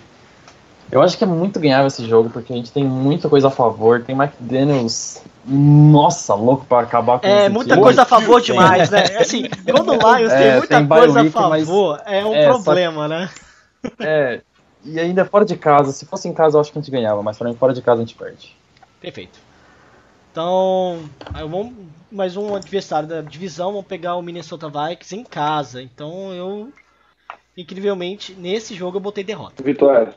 [0.92, 3.52] Eu acho que é muito ganhável esse jogo, porque a gente tem muita coisa a
[3.52, 4.04] favor.
[4.04, 9.04] Tem McDaniels, nossa, louco pra acabar com É, muita coisa a favor demais, né?
[9.20, 12.14] Assim, quando o Lions é, tem muita tem coisa a favor, mas...
[12.14, 13.08] é um é, problema, só...
[13.08, 13.30] né?
[14.00, 14.42] É,
[14.84, 15.92] e ainda fora de casa.
[15.92, 17.84] Se fosse em casa, eu acho que a gente ganhava, mas para mim, fora de
[17.84, 18.56] casa, a gente perde.
[19.00, 19.45] Perfeito.
[20.36, 21.00] Então,
[21.48, 21.74] vamos
[22.12, 25.82] mais um adversário da divisão, vamos pegar o Minnesota Vikings em casa.
[25.82, 26.74] Então, eu
[27.56, 29.64] incrivelmente nesse jogo eu botei derrota.
[29.64, 30.14] Vitória.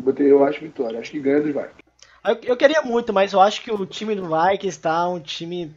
[0.00, 0.98] Botei, eu acho vitória.
[0.98, 1.74] Acho que ganha dos Vikings.
[2.24, 5.76] Eu, eu queria muito, mas eu acho que o time do Vikings está um time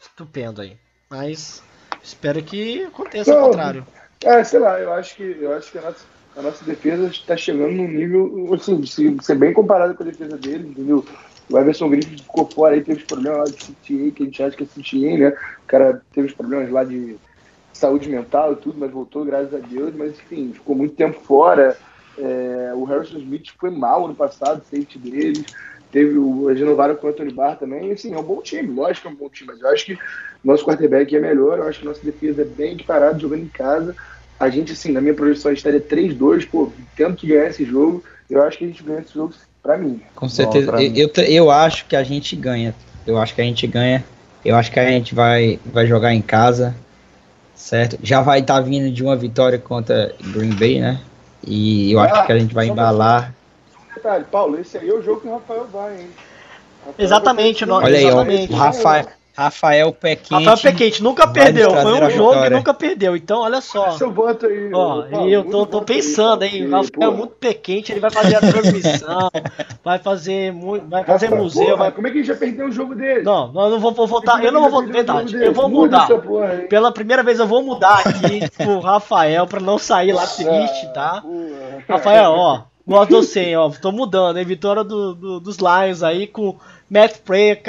[0.00, 0.78] estupendo aí.
[1.10, 1.62] Mas
[2.02, 3.86] espero que aconteça Não, o contrário.
[4.24, 6.06] É, sei lá, eu acho que eu acho que a nossa,
[6.38, 10.38] a nossa defesa está chegando num nível, assim, de ser bem comparado com a defesa
[10.38, 11.04] deles, entendeu?
[11.48, 14.42] O Everson Griffith ficou fora aí, teve os problemas lá de CTA, que a gente
[14.42, 15.28] acha que é CTA, né?
[15.62, 17.16] O cara teve os problemas lá de
[17.72, 19.94] saúde mental e tudo, mas voltou, graças a Deus.
[19.94, 21.76] Mas, enfim, ficou muito tempo fora.
[22.18, 25.44] É, o Harrison Smith foi mal no passado, safety deles.
[25.92, 27.88] Teve o renovaram com o Anthony Barr também.
[27.88, 29.86] E, assim, é um bom time, lógico que é um bom time, mas eu acho
[29.86, 29.98] que
[30.42, 31.58] nosso quarterback é melhor.
[31.58, 33.94] Eu acho que nossa defesa é bem equiparada, jogando em casa.
[34.38, 38.02] A gente, assim, na minha projeção, estaria 3-2, pô, tendo que ganhar esse jogo.
[38.28, 39.32] Eu acho que a gente ganha esse jogo
[39.66, 40.00] para mim.
[40.14, 40.70] Com certeza.
[40.80, 42.74] Eu, eu, eu acho que a gente ganha.
[43.06, 44.04] Eu acho que a gente ganha.
[44.44, 46.74] Eu acho que a gente vai, vai jogar em casa
[47.56, 47.98] certo?
[48.02, 51.00] Já vai estar tá vindo de uma vitória contra Green Bay, né?
[51.44, 53.34] E eu ah, acho que a gente vai embalar.
[53.90, 56.10] Um detalhe, Paulo, esse aí é o jogo que o Rafael vai, hein?
[56.78, 58.52] Rafael exatamente, vai Olha aí, exatamente.
[58.52, 59.06] o Rafael,
[59.36, 60.44] Rafael Pé Quente.
[60.44, 61.70] Rafael Pé Quente nunca perdeu.
[61.70, 63.14] Foi um jogo que nunca perdeu.
[63.14, 63.92] Então, olha só.
[63.92, 64.70] Seu voto aí.
[64.72, 66.66] Ó, e eu tô, tô pensando, hein?
[66.66, 69.30] O Rafael é muito pé quente, ele vai fazer a transmissão,
[69.84, 71.64] vai fazer muito, vai fazer Rafa, museu.
[71.64, 71.92] Porra, vai...
[71.92, 73.22] Como é que a gente já perdeu o jogo dele?
[73.22, 74.42] Não, eu não vou, vou votar.
[74.42, 74.92] Eu não vou votar.
[74.92, 76.08] Verdade, eu vou mudar.
[76.08, 80.92] Porra, Pela primeira vez eu vou mudar aqui pro Rafael pra não sair lá triste,
[80.94, 81.22] tá?
[81.88, 82.62] Rafael, ó.
[82.86, 83.70] Gosto do 100, ó.
[83.70, 84.44] Tô mudando, hein?
[84.44, 86.56] Vitória do, do, dos Lions aí com
[86.88, 87.60] Matt Prayer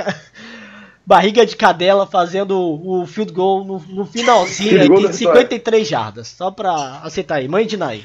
[1.08, 6.28] barriga de cadela fazendo o field goal no, no finalzinho aí, de 53 jardas.
[6.28, 7.47] Só pra aceitar aí.
[7.47, 8.03] Mãe de Nai.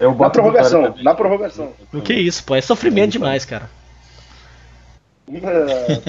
[0.00, 1.72] Eu na prorrogação, na prorrogação.
[1.94, 2.56] O que é isso, pô?
[2.56, 3.70] É sofrimento demais, cara.
[5.32, 6.00] É,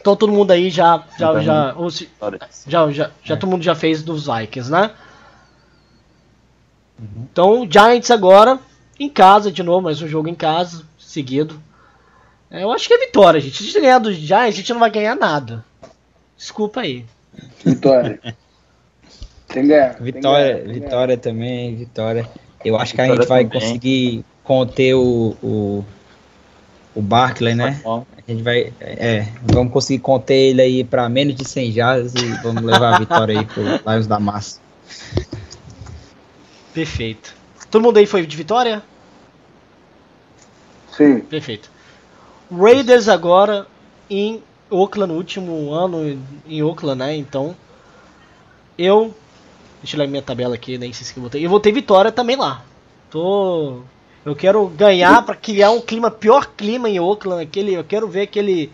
[0.00, 2.08] então todo mundo aí já já então, já, se,
[2.66, 4.90] já, já, já, todo mundo já fez dos Vikings, né?
[6.98, 7.26] Uhum.
[7.30, 8.58] Então Giants agora
[8.98, 11.60] em casa de novo, mais um jogo em casa seguido.
[12.50, 13.56] É, eu acho que é vitória, gente.
[13.56, 15.64] Se a gente ganhar do Giants, a gente não vai ganhar nada.
[16.36, 17.04] Desculpa aí.
[17.64, 18.20] Vitória.
[19.48, 20.00] tem ganhar.
[20.00, 21.20] Vitória, tem ganhar, vitória ganhar.
[21.20, 22.28] também, vitória.
[22.64, 23.60] Eu acho que a gente vai também.
[23.60, 25.84] conseguir conter o, o,
[26.94, 27.80] o Barkley, né?
[27.86, 32.26] A gente vai, é, vamos conseguir conter ele aí para menos de 100 jardas e
[32.42, 34.60] vamos levar a vitória aí pro Lions da Massa.
[36.74, 37.37] Perfeito.
[37.70, 38.82] Todo mundo aí foi de vitória?
[40.90, 41.20] Sim.
[41.20, 41.70] Perfeito.
[42.50, 43.66] Raiders agora
[44.08, 47.16] em Oakland, no último ano em Oakland, né?
[47.16, 47.54] Então,
[48.76, 49.14] eu.
[49.82, 51.44] Deixa eu ler minha tabela aqui, nem sei se eu votei.
[51.44, 52.64] Eu votei vitória também lá.
[53.10, 53.82] Tô.
[54.24, 57.42] Eu quero ganhar para criar um clima, pior clima em Oakland.
[57.42, 58.72] Aquele, eu quero ver aquele.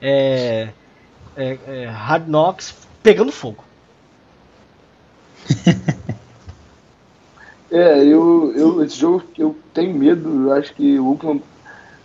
[0.00, 0.68] É,
[1.36, 3.64] é, é, Hard Knocks pegando fogo.
[7.76, 10.48] é, eu, eu, esse jogo eu tenho medo.
[10.48, 11.42] Eu acho que o Oakland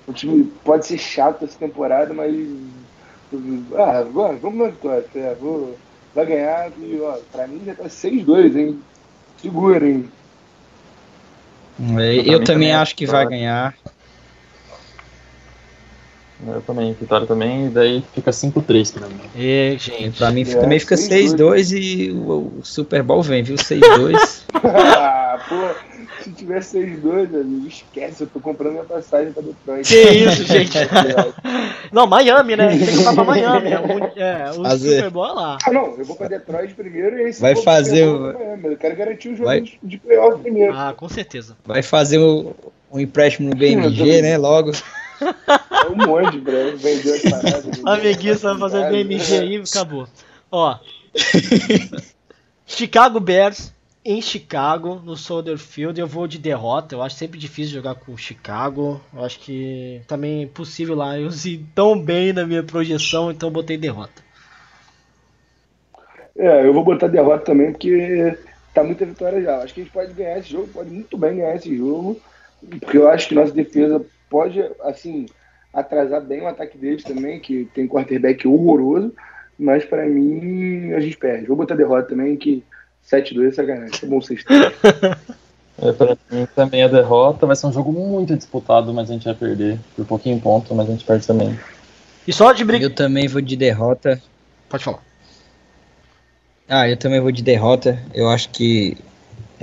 [0.08, 2.36] o time pode ser chato essa temporada, mas.
[3.78, 5.06] Ah, vamos na vitória.
[5.16, 5.78] É, vou,
[6.14, 8.82] vai ganhar e, ó, pra mim já tá 6-2, hein?
[9.42, 10.10] Segura, hein?
[11.80, 13.74] Eu, eu também acho que vai ganhar.
[16.48, 19.22] Eu também, Vitória também, e daí fica 5-3 pra mim.
[19.36, 23.56] E, gente, pra mim é, também fica 6-2 e o, o, Super Bowl vem, viu?
[23.56, 24.44] 6-2.
[24.64, 25.92] ah, pô.
[26.24, 29.88] Se tivesse 6-2, amigo, esquece, eu tô comprando minha passagem pra Detroit.
[29.88, 30.78] Que isso, gente.
[31.92, 32.70] não, Miami, né?
[32.70, 33.70] Tem que comprar pra Miami.
[34.16, 34.96] É, é o fazer...
[34.98, 35.58] Super Bowl é lá.
[35.66, 38.32] Ah, não, eu vou pra Detroit primeiro e aí Vai fazer o.
[38.64, 39.64] Eu quero garantir o jogo Vai...
[39.82, 40.74] de playoff primeiro.
[40.76, 41.58] Ah, com certeza.
[41.66, 42.56] Vai fazer o,
[42.92, 44.38] um empréstimo no BMG, né?
[44.38, 44.72] Logo.
[45.22, 46.78] É um monte, bro.
[46.78, 47.86] Vendeu as paradas.
[47.86, 50.08] Amiguinho, você vai fazer BMG aí acabou.
[50.52, 50.78] Ó.
[52.66, 56.96] Chicago Bears em Chicago, no Soldier Field, eu vou de derrota.
[56.96, 59.00] Eu acho sempre difícil jogar com o Chicago.
[59.14, 61.20] Eu acho que também é possível lá.
[61.20, 64.24] Eu se tão bem na minha projeção, então botei derrota.
[66.36, 68.36] É, eu vou botar derrota também, porque
[68.74, 69.58] tá muita vitória já.
[69.58, 72.20] Acho que a gente pode ganhar esse jogo, pode muito bem ganhar esse jogo,
[72.80, 75.26] porque eu acho que nossa defesa pode, assim,
[75.74, 79.14] atrasar bem o ataque deles também, que tem quarterback horroroso,
[79.60, 81.48] mas para mim a gente perde.
[81.48, 82.64] Vou botar derrota também, que
[83.06, 84.00] 7-2 é sacanagem.
[84.02, 84.44] É bom 6
[85.84, 89.26] É, pra mim também a derrota vai ser um jogo muito disputado, mas a gente
[89.26, 91.58] vai perder por pouquinho ponto, mas a gente perde também.
[92.28, 92.86] E só de briga.
[92.86, 94.22] Eu também vou de derrota.
[94.70, 95.00] Pode falar.
[96.70, 97.98] Ah, eu também vou de derrota.
[98.14, 98.96] Eu acho que.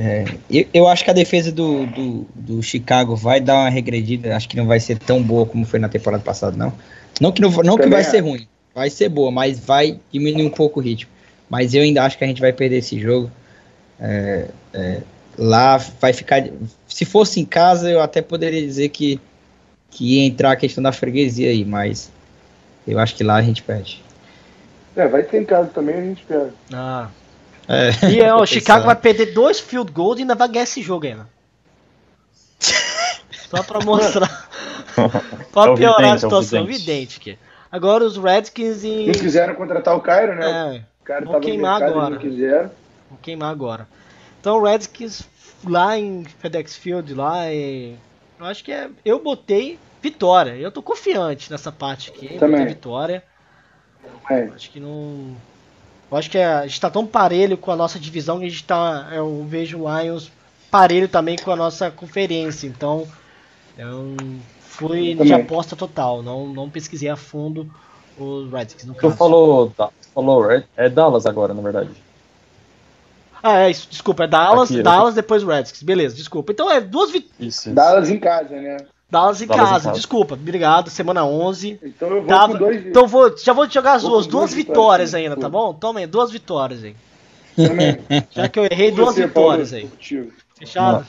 [0.00, 4.36] É, eu, eu acho que a defesa do, do, do Chicago vai dar uma regredida.
[4.36, 6.72] Acho que não vai ser tão boa como foi na temporada passada, não.
[7.20, 8.46] Não que, não, não que vai ser ruim.
[8.72, 11.10] Vai ser boa, mas vai diminuir um pouco o ritmo.
[11.50, 13.28] Mas eu ainda acho que a gente vai perder esse jogo.
[13.98, 15.00] É, é,
[15.36, 16.44] lá vai ficar.
[16.86, 19.20] Se fosse em casa, eu até poderia dizer que,
[19.90, 22.08] que ia entrar a questão da freguesia aí, mas
[22.86, 24.00] eu acho que lá a gente perde.
[24.94, 26.54] É, vai ter em casa também, a gente espera.
[26.72, 27.08] Ah.
[27.68, 29.16] É, E é, o Chicago vai pensando.
[29.16, 31.28] perder dois field goals e ainda vai ganhar esse jogo ainda.
[33.50, 34.48] Só pra mostrar.
[35.52, 36.64] pra É piorar a vidente, é o situação.
[36.66, 36.78] vidente.
[36.80, 37.38] Vidente aqui.
[37.70, 39.06] Agora os Redskins e.
[39.06, 40.76] Não quiseram contratar o Cairo, né?
[40.76, 42.14] É, o cara vão queimar mercado, agora.
[42.14, 42.70] não quiseram.
[43.10, 43.86] vou queimar agora.
[44.40, 45.22] Então o Redskins
[45.66, 47.94] lá em FedEx Field, lá e.
[48.40, 48.88] Eu acho que é.
[49.04, 50.56] Eu botei vitória.
[50.56, 52.38] Eu tô confiante nessa parte aqui.
[52.38, 52.60] Também.
[52.60, 53.24] Botei vitória.
[54.30, 54.44] É.
[54.54, 55.36] Acho que não.
[56.10, 58.64] Eu acho que a gente tá tão parelho com a nossa divisão que a gente
[58.64, 59.08] tá.
[59.12, 60.30] Eu vejo o Lions
[60.70, 62.66] parelho também com a nossa conferência.
[62.66, 63.06] Então,
[63.76, 64.16] eu
[64.60, 66.22] fui de aposta total.
[66.22, 67.70] Não, não pesquisei a fundo
[68.18, 68.86] os Redskins.
[68.86, 69.16] No Tu caso.
[69.16, 71.90] falou, da- falou é, é Dallas agora, na verdade.
[73.42, 73.86] Ah, é isso.
[73.90, 75.82] Desculpa, é Dallas, Aqui, Dallas depois Redskins.
[75.82, 76.52] Beleza, desculpa.
[76.52, 77.64] Então é duas vitórias.
[77.68, 78.78] Dallas em casa, né?
[79.10, 79.84] Dallas em Dallas em casa.
[79.86, 79.92] casa.
[79.96, 80.90] Desculpa, obrigado.
[80.90, 81.78] Semana 11.
[81.82, 84.26] Então eu vou Tava- com dois Então vou, já vou jogar as Vou duas.
[84.26, 85.72] Duas vitórias vitórias, ainda, tá bom?
[85.72, 86.94] Toma aí, duas vitórias aí.
[87.56, 87.98] também.
[88.30, 89.88] Já que eu errei, duas vitórias aí.
[90.58, 91.06] Fechado?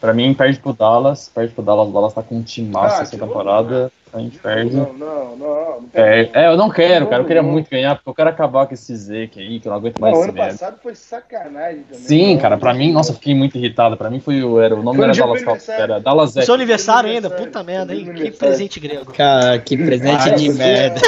[0.00, 3.00] Pra mim, perde pro Dallas, perde pro Dallas, o Dallas tá com um time massa
[3.00, 4.76] Ah, essa temporada, a gente perde.
[4.76, 5.80] Não, não, não.
[5.80, 7.50] não É, é, eu não quero, Não, cara, eu queria não.
[7.50, 10.14] muito ganhar, porque eu quero acabar com esse Zeke aí, que eu não aguento mais
[10.14, 10.52] Não, esse ano merda.
[10.52, 12.04] passado foi sacanagem também.
[12.04, 13.96] Sim, Não, cara, pra mim, nossa, eu fiquei muito irritado.
[13.96, 16.46] Pra mim foi o, era, o nome Foi não era Dallas era Dallas O Zeke.
[16.46, 18.04] seu aniversário ainda, puta merda, hein?
[18.14, 19.12] Que presente grego.
[19.12, 21.00] Cara, que presente Ah, de merda.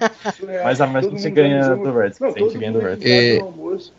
[0.64, 3.92] Mas a- gente ganha o do Não, a gente ganha do almoço,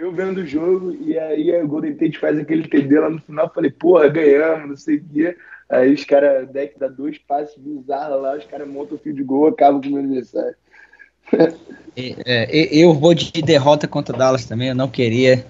[0.00, 3.52] Eu vendo o jogo, e aí a Golden Tate faz aquele TD lá no final,
[3.54, 5.36] falei, porra, ganhamos, não sei o quê.
[5.68, 9.22] Aí os caras, deck dá dois passes bizarros lá, os caras montam o fio de
[9.22, 10.54] gol, acabam com o meu aniversário.
[12.24, 15.44] É, eu vou de derrota contra o Dallas também, eu não queria.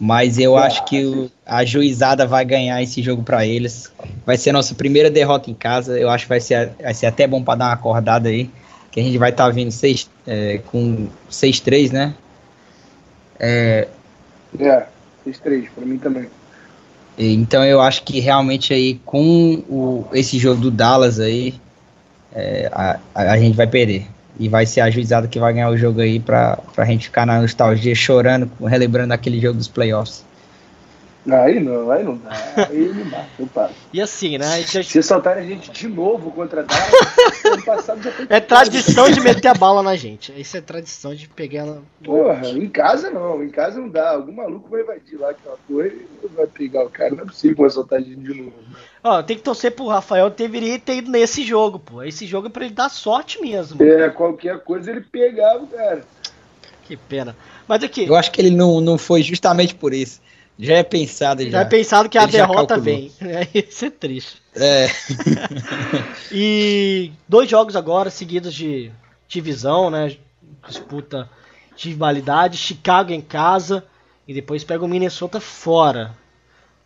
[0.00, 3.92] Mas eu acho que o- a juizada vai ganhar esse jogo pra eles.
[4.26, 5.96] Vai ser a nossa primeira derrota em casa.
[5.96, 8.50] Eu acho que vai ser, vai ser até bom pra dar uma acordada aí.
[8.90, 12.14] Que a gente vai estar vindo seis, é, com 6-3, né?
[13.42, 13.88] É,
[14.58, 14.86] É,
[15.26, 16.28] esses três, pra mim também.
[17.18, 21.54] então eu acho que realmente aí com o, esse jogo do Dallas aí,
[22.34, 24.06] é, a, a, a gente vai perder.
[24.38, 27.26] E vai ser a juizada que vai ganhar o jogo aí pra, pra gente ficar
[27.26, 30.24] na nostalgia chorando, relembrando aquele jogo dos playoffs.
[31.30, 32.30] Aí não, aí não dá.
[32.68, 33.74] Aí não dá, eu passo.
[33.92, 34.46] E assim, né?
[34.54, 36.92] a gente- Se soltarem a gente de novo contra a Dallas,
[37.46, 38.26] ano passado já foi.
[38.28, 40.32] É tradição de meter a bala na gente.
[40.36, 41.82] Isso é tradição de pegar ela.
[42.02, 44.10] Porra, em casa não, em casa não dá.
[44.10, 47.14] Algum maluco vai invadir lá aquela porra e vai pegar o cara.
[47.14, 48.52] Não é possível que vai soltar a gente de novo.
[49.04, 52.02] Ó, tem que torcer pro Rafael, deveria ter ido nesse jogo, pô.
[52.02, 53.80] Esse jogo é pra ele dar sorte mesmo.
[53.80, 56.02] É, qualquer coisa ele pegava, cara.
[56.84, 57.36] Que pena.
[57.68, 60.20] Mas aqui, Eu acho que ele não, não foi justamente por isso.
[60.58, 61.50] Já é pensado já.
[61.50, 63.10] já é pensado que a Ele derrota vem.
[63.54, 64.42] Isso é triste.
[64.54, 64.86] É,
[66.30, 68.92] E dois jogos agora seguidos de
[69.26, 70.16] divisão, né?
[70.68, 71.28] Disputa
[71.76, 72.56] de rivalidade.
[72.56, 73.84] Chicago em casa
[74.28, 76.14] e depois pega o Minnesota fora.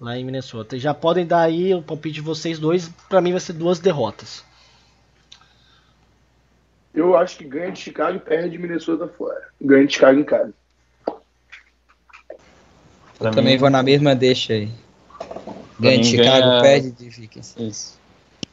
[0.01, 0.77] Lá em Minnesota.
[0.77, 2.89] E já podem dar aí o palpite de vocês dois.
[3.09, 4.45] Pra mim vai ser duas derrotas.
[6.95, 9.49] Eu acho que ganha de Chicago e perde de Minnesota fora.
[9.61, 10.53] Ganha de Chicago em casa.
[13.19, 14.69] Pra eu também mim, vou na mesma deixa aí.
[15.79, 17.55] Ganha de Chicago, ganha- perde de Vikings.
[17.59, 17.97] Isso.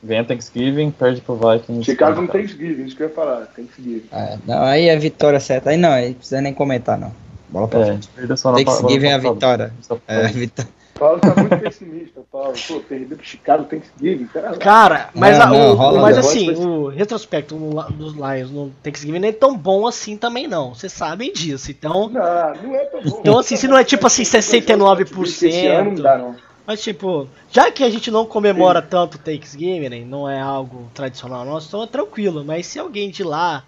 [0.03, 1.85] Ganha Thanksgiving, perde pro Vikings.
[1.85, 3.45] Chicago não tem Thanksgiving, isso que eu ia falar.
[3.47, 4.03] Thanksgiving.
[4.11, 5.69] Ah, não, aí é vitória certa.
[5.69, 7.13] Aí não, aí não precisa nem comentar, não.
[7.47, 8.03] Bola pra É, a frente.
[8.03, 9.73] gente perdeu só na Thanksgiving é a vitória.
[10.07, 10.71] É, a vitória.
[11.03, 12.53] Paulo tá muito pessimista, Paulo.
[12.67, 14.57] Pô, perder pro Chicago Thanksgiving, cara.
[14.57, 17.55] Cara, mas, Não, a- não, o- rola mas assim, mas- o retrospecto
[17.91, 20.73] dos Lions no Thanksgiving não é tão bom assim também não.
[20.73, 21.71] Vocês sabem disso.
[21.71, 23.17] Então, Não, não é tão bom.
[23.19, 25.43] Então, assim, se não é tipo assim, 69%.
[25.49, 26.35] Esse ano não dá, não.
[26.65, 30.89] mas tipo, já que a gente não comemora tanto o Thanksgiving, né, não é algo
[30.93, 32.45] tradicional nosso, então é tranquilo.
[32.45, 33.63] Mas se alguém de lá,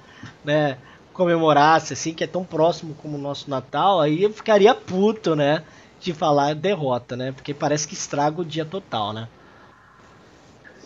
[0.45, 0.77] né,
[1.11, 5.63] comemorasse assim, que é tão próximo como o nosso Natal, aí eu ficaria puto, né,
[6.05, 9.27] de falar derrota, né, porque parece que estraga o dia total, né.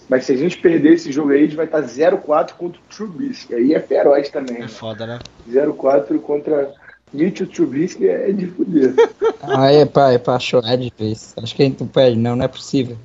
[0.10, 2.84] Mas se a gente perder esse jogo aí, a gente vai estar 0-4 contra o
[2.90, 3.54] Trubisky.
[3.54, 4.58] Aí é feroz também.
[4.58, 4.68] É né?
[4.68, 5.20] foda, né.
[5.48, 6.74] 0-4 contra,
[7.14, 8.94] Mitchell Trubisky é de fuder.
[9.42, 11.34] Ah, é pra, é pra chorar de vez.
[11.42, 12.98] Acho que a gente não perde, não, não é possível.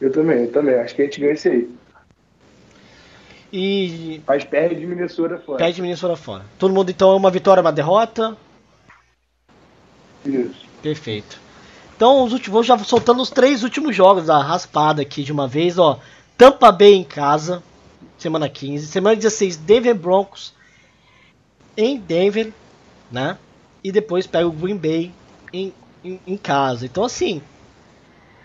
[0.00, 0.74] Eu também, eu também.
[0.76, 1.70] Acho que a gente ganha esse aí.
[3.52, 5.58] E Mas perde de Minnesota fora.
[5.58, 6.44] perde Minnesota fora.
[6.58, 8.36] Todo mundo então é uma vitória, uma derrota.
[10.24, 10.66] Isso.
[10.82, 11.40] Perfeito.
[11.96, 15.46] Então, os últimos, vou já soltando os três últimos jogos da raspada aqui de uma
[15.48, 16.00] vez, ó.
[16.36, 17.62] Tampa Bay em casa,
[18.18, 18.86] semana 15.
[18.88, 20.54] Semana 16, Denver Broncos
[21.76, 22.52] em Denver,
[23.10, 23.38] né?
[23.82, 25.12] E depois pega o Green Bay
[25.52, 25.72] em,
[26.04, 26.86] em, em casa.
[26.86, 27.42] Então, assim,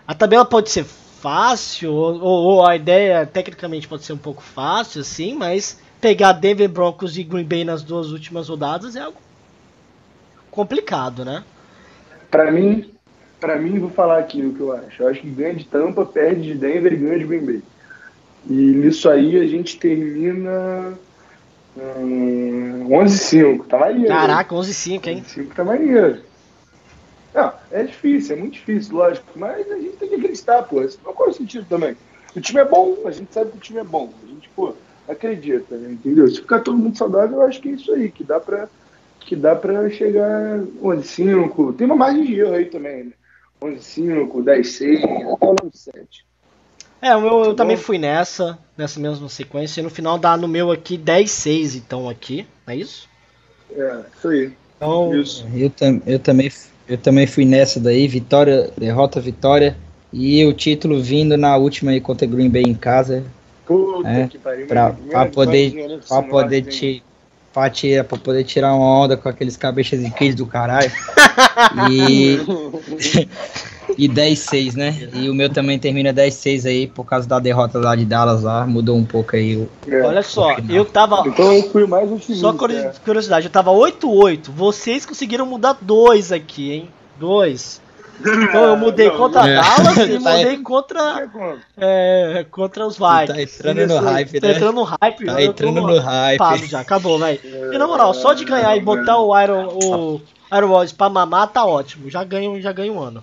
[0.06, 5.00] a tabela pode ser fácil, ou, ou- a ideia tecnicamente pode ser um pouco fácil,
[5.00, 9.18] assim, mas pegar Denver Broncos e Green Bay nas duas últimas rodadas é algo
[10.50, 11.44] complicado, né?
[12.30, 12.92] Pra mim,
[13.40, 15.02] pra mim, vou falar aqui o que eu acho.
[15.02, 17.62] Eu acho que ganha de Tampa, perde de Denver e ganha de Green Bay.
[18.48, 20.94] E nisso aí a gente termina
[21.76, 23.66] hum, 11-5.
[23.66, 24.08] Tá maneiro.
[24.08, 25.24] Caraca, 11-5, hein?
[25.26, 26.22] 11-5 tá maneiro.
[27.34, 29.26] Não, é difícil, é muito difícil, lógico.
[29.36, 30.86] Mas a gente tem que acreditar, pô.
[30.88, 31.96] Senão qual é o sentido também?
[32.34, 34.12] O time é bom, a gente sabe que o time é bom.
[34.22, 34.74] A gente, pô,
[35.08, 35.92] acredita, né?
[35.92, 36.28] entendeu?
[36.28, 38.68] Se ficar todo mundo saudável, eu acho que é isso aí, que dá pra,
[39.28, 41.74] que dá pra chegar 11-5.
[41.76, 43.12] Tem uma margem de erro aí também, né?
[43.60, 45.02] 11-5, 10-6,
[45.34, 45.92] até 9-7.
[47.02, 47.82] É, o meu, eu Tá também bom.
[47.82, 49.80] fui nessa, nessa mesma sequência.
[49.80, 52.46] E no final dá no meu aqui 10-6, então, aqui.
[52.66, 53.06] Não é isso?
[53.70, 54.52] É, isso aí.
[54.76, 55.46] Então, Isso.
[55.54, 56.50] Eu, tam, eu, também,
[56.88, 59.76] eu também fui nessa daí, vitória, derrota, vitória.
[60.12, 63.24] E o título vindo na última aí contra Green Bay em casa,
[63.66, 64.66] Puta É, que pariu.
[64.66, 67.02] pra, pra poder, pra poder, hein?
[67.70, 70.90] Ti, pra, tirar, pra poder tirar uma onda com aqueles cabeças de queijo do caralho.
[71.90, 72.38] E,
[73.96, 75.08] e 10-6, né?
[75.14, 78.66] E o meu também termina 10-6 aí, por causa da derrota lá de Dallas lá,
[78.66, 80.02] mudou um pouco aí o, É.
[80.02, 81.22] olha só, eu tava.
[81.26, 82.34] Então eu fui mais otimista.
[82.34, 82.92] Só é.
[83.04, 84.50] curiosidade, eu tava 8-8.
[84.50, 86.88] Vocês conseguiram mudar dois aqui, hein?
[87.18, 87.80] Dois.
[88.20, 89.54] Então eu mudei Não, contra É.
[89.54, 91.28] Dallas e Tá mudei contra,
[91.76, 93.58] é é, contra os tá Vikings.
[93.58, 94.52] entrando no hype, Tá né?
[94.54, 95.24] entrando no hype.
[95.26, 96.66] Tá entrando no hype.
[96.66, 97.40] já, acabou, velho.
[97.72, 100.20] E na moral, só de ganhar e botar o Iron, o
[100.56, 102.10] Iron Rodgers pra mamar, tá ótimo.
[102.10, 103.22] Já ganho, já ganho um ano.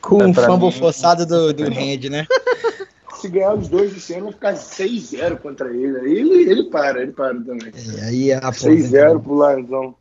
[0.00, 2.26] Com É, um pra fumble mim- forçado do, do Hand, né?
[3.14, 5.96] Se ganhar os dois esse ano, vai ficar 6-0 contra ele.
[6.00, 7.70] Aí ele, ele para, ele para também.
[7.72, 9.94] E aí a 6-0 pro Lionsão.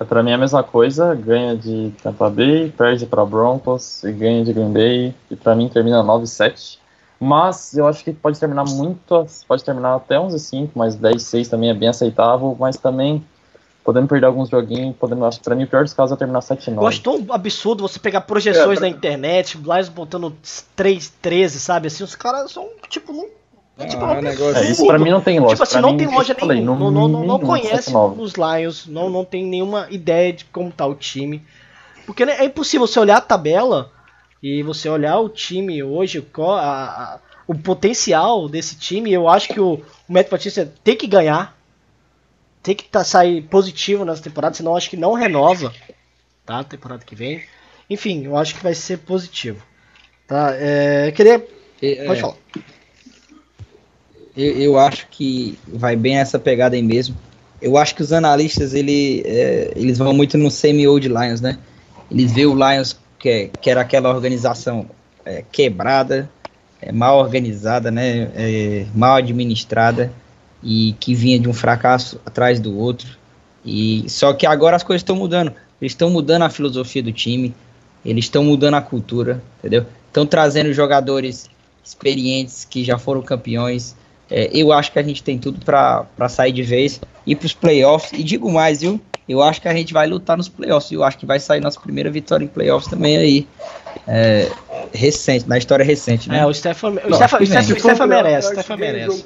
[0.00, 4.10] É, pra mim é a mesma coisa, ganha de Tampa Bay, perde pra Broncos e
[4.10, 6.78] ganha de Green Bay, e pra mim termina 9-7.
[7.20, 11.74] Mas eu acho que pode terminar muito, pode terminar até 11-5, mas 10-6 também é
[11.74, 13.22] bem aceitável, mas também
[13.84, 16.40] podendo perder alguns joguinhos, podendo, acho que pra mim o pior dos casos é terminar
[16.40, 16.76] 7-9.
[16.80, 20.34] Eu acho tão absurdo você pegar projeções É, pra- na internet, Lions botando
[20.74, 21.88] 3, 13, sabe?
[21.88, 23.26] Assim, os caras são, tipo, não.
[23.86, 25.54] Tipo, Ah, negócio- É, isso pra mim não tem lógica.
[25.56, 26.76] Tipo assim, pra não mim, tem loja nenhuma.
[26.78, 28.20] Não, não, não, não conhece 7-9.
[28.20, 31.42] os Lions, não, não tem nenhuma ideia de como tá o time.
[32.06, 33.90] Porque né, é impossível você olhar a tabela
[34.42, 39.12] e você olhar o time hoje, a- a- o potencial desse time.
[39.12, 41.56] Eu acho que o, o Matt Patricia tem que ganhar.
[42.62, 45.72] Tem que tá, sair positivo nessa temporada, senão eu acho que não renova.
[46.44, 46.62] Tá?
[46.64, 47.42] Temporada que vem.
[47.88, 49.62] Enfim, eu acho que vai ser positivo.
[50.26, 50.50] Tá?
[50.54, 51.44] É, queria.
[51.82, 52.34] É, Pode falar.
[54.36, 57.16] Eu, eu acho que vai bem essa pegada aí mesmo.
[57.60, 61.58] Eu acho que os analistas ele, é, eles vão muito no semi-old Lions, né?
[62.10, 64.86] Eles veem o Lions que, é- que era aquela organização
[65.24, 66.30] é, quebrada,
[66.80, 68.30] é, mal organizada, né?
[68.34, 70.12] É, mal administrada
[70.62, 73.18] e que vinha de um fracasso atrás do outro.
[73.64, 75.52] E só que agora as coisas estão mudando.
[75.80, 77.54] Eles estão mudando a filosofia do time.
[78.04, 79.84] Eles estão mudando a cultura, entendeu?
[80.06, 81.50] Estão trazendo jogadores
[81.84, 83.94] experientes que já foram campeões.
[84.30, 87.52] É, eu acho que a gente tem tudo para sair de vez e para os
[87.52, 88.18] playoffs.
[88.18, 89.00] E digo mais, viu?
[89.28, 90.90] Eu acho que a gente vai lutar nos playoffs.
[90.90, 93.48] Eu acho que vai sair nossa primeira vitória em playoffs também aí.
[94.06, 94.50] É,
[94.92, 96.40] recente, na história recente, né?
[96.40, 99.24] É, o Stefan, o Stefan, o Stefan, o Stefan merece, o Stefan merece.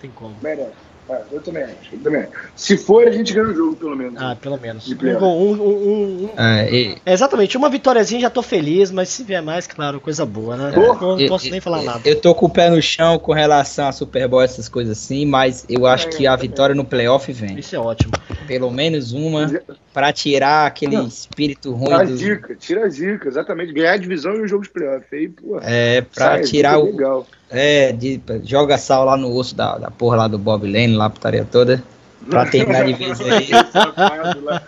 [0.00, 0.36] Tem como.
[0.42, 0.89] Merece.
[1.10, 1.76] Ah, eu também acho.
[1.94, 2.26] Eu também.
[2.54, 4.14] Se for, a gente ganha o jogo, pelo menos.
[4.22, 4.84] Ah, pelo menos.
[4.84, 9.24] De Um, um, um, É, e- É, exatamente, uma vitóriazinha já tô feliz, mas se
[9.24, 10.72] vier mais, claro, coisa boa, né?
[10.74, 12.08] Não eu- posso eu- nem falar nada.
[12.08, 15.26] Eu tô com o pé no chão com relação a Super Bowl, essas coisas assim,
[15.26, 17.58] mas eu acho que a vitória no playoff vem.
[17.58, 18.12] Isso é ótimo.
[18.46, 19.50] Pelo menos uma,
[19.92, 21.06] pra tirar aquele Não.
[21.08, 23.72] espírito Tira a ruim dica, tira a dica, exatamente.
[23.72, 25.06] Ganhar a divisão e o jogo de playoff.
[25.12, 25.58] Aí, pô.
[25.62, 26.84] É, pra sai, tirar o.
[26.84, 27.26] Legal.
[27.50, 31.10] É, de, joga sal lá no osso da, da porra lá do Bob Lane, lá
[31.10, 31.82] putaria toda.
[32.28, 33.48] Pra terminar de vez aí.
[34.44, 34.62] Lá.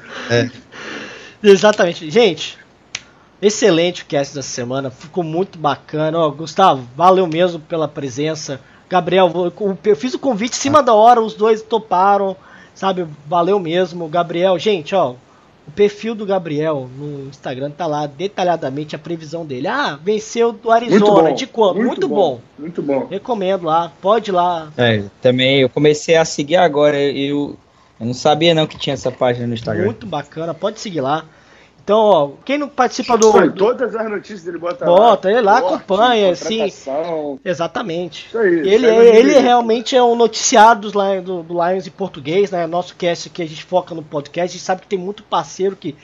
[1.42, 2.10] Exatamente.
[2.10, 2.58] Gente,
[3.42, 4.90] excelente o cast dessa semana.
[4.90, 6.18] Ficou muito bacana.
[6.18, 8.58] Ó, Gustavo, valeu mesmo pela presença.
[8.88, 9.30] Gabriel,
[9.84, 12.36] eu fiz o convite em cima da hora, os dois toparam.
[12.74, 13.06] sabe?
[13.26, 14.58] Valeu mesmo, Gabriel.
[14.58, 15.14] Gente, ó,
[15.66, 19.68] o perfil do Gabriel no Instagram tá lá detalhadamente a previsão dele.
[19.68, 21.32] Ah, venceu do Arizona.
[21.32, 21.76] De quanto?
[21.76, 23.06] Muito, muito bom, bom, Muito bom.
[23.08, 23.92] Recomendo lá.
[24.00, 24.72] Pode ir lá.
[24.76, 27.00] É, também eu comecei a seguir agora.
[27.00, 27.56] Eu,
[28.00, 29.84] eu não sabia não que tinha essa página no Instagram.
[29.84, 30.52] Muito bacana.
[30.52, 31.24] Pode seguir lá.
[31.84, 33.32] Então, ó, quem não participa do.
[33.32, 35.34] Foi, todas as notícias ele bota, bota lá.
[35.34, 36.72] ele lá Morte, acompanha, sim.
[37.44, 38.28] Exatamente.
[38.28, 42.52] Isso aí, ele, é, ele realmente é um noticiado do, do, do Lions em português,
[42.52, 42.68] né?
[42.68, 44.50] Nosso cast que a gente foca no podcast.
[44.50, 45.96] A gente sabe que tem muito parceiro que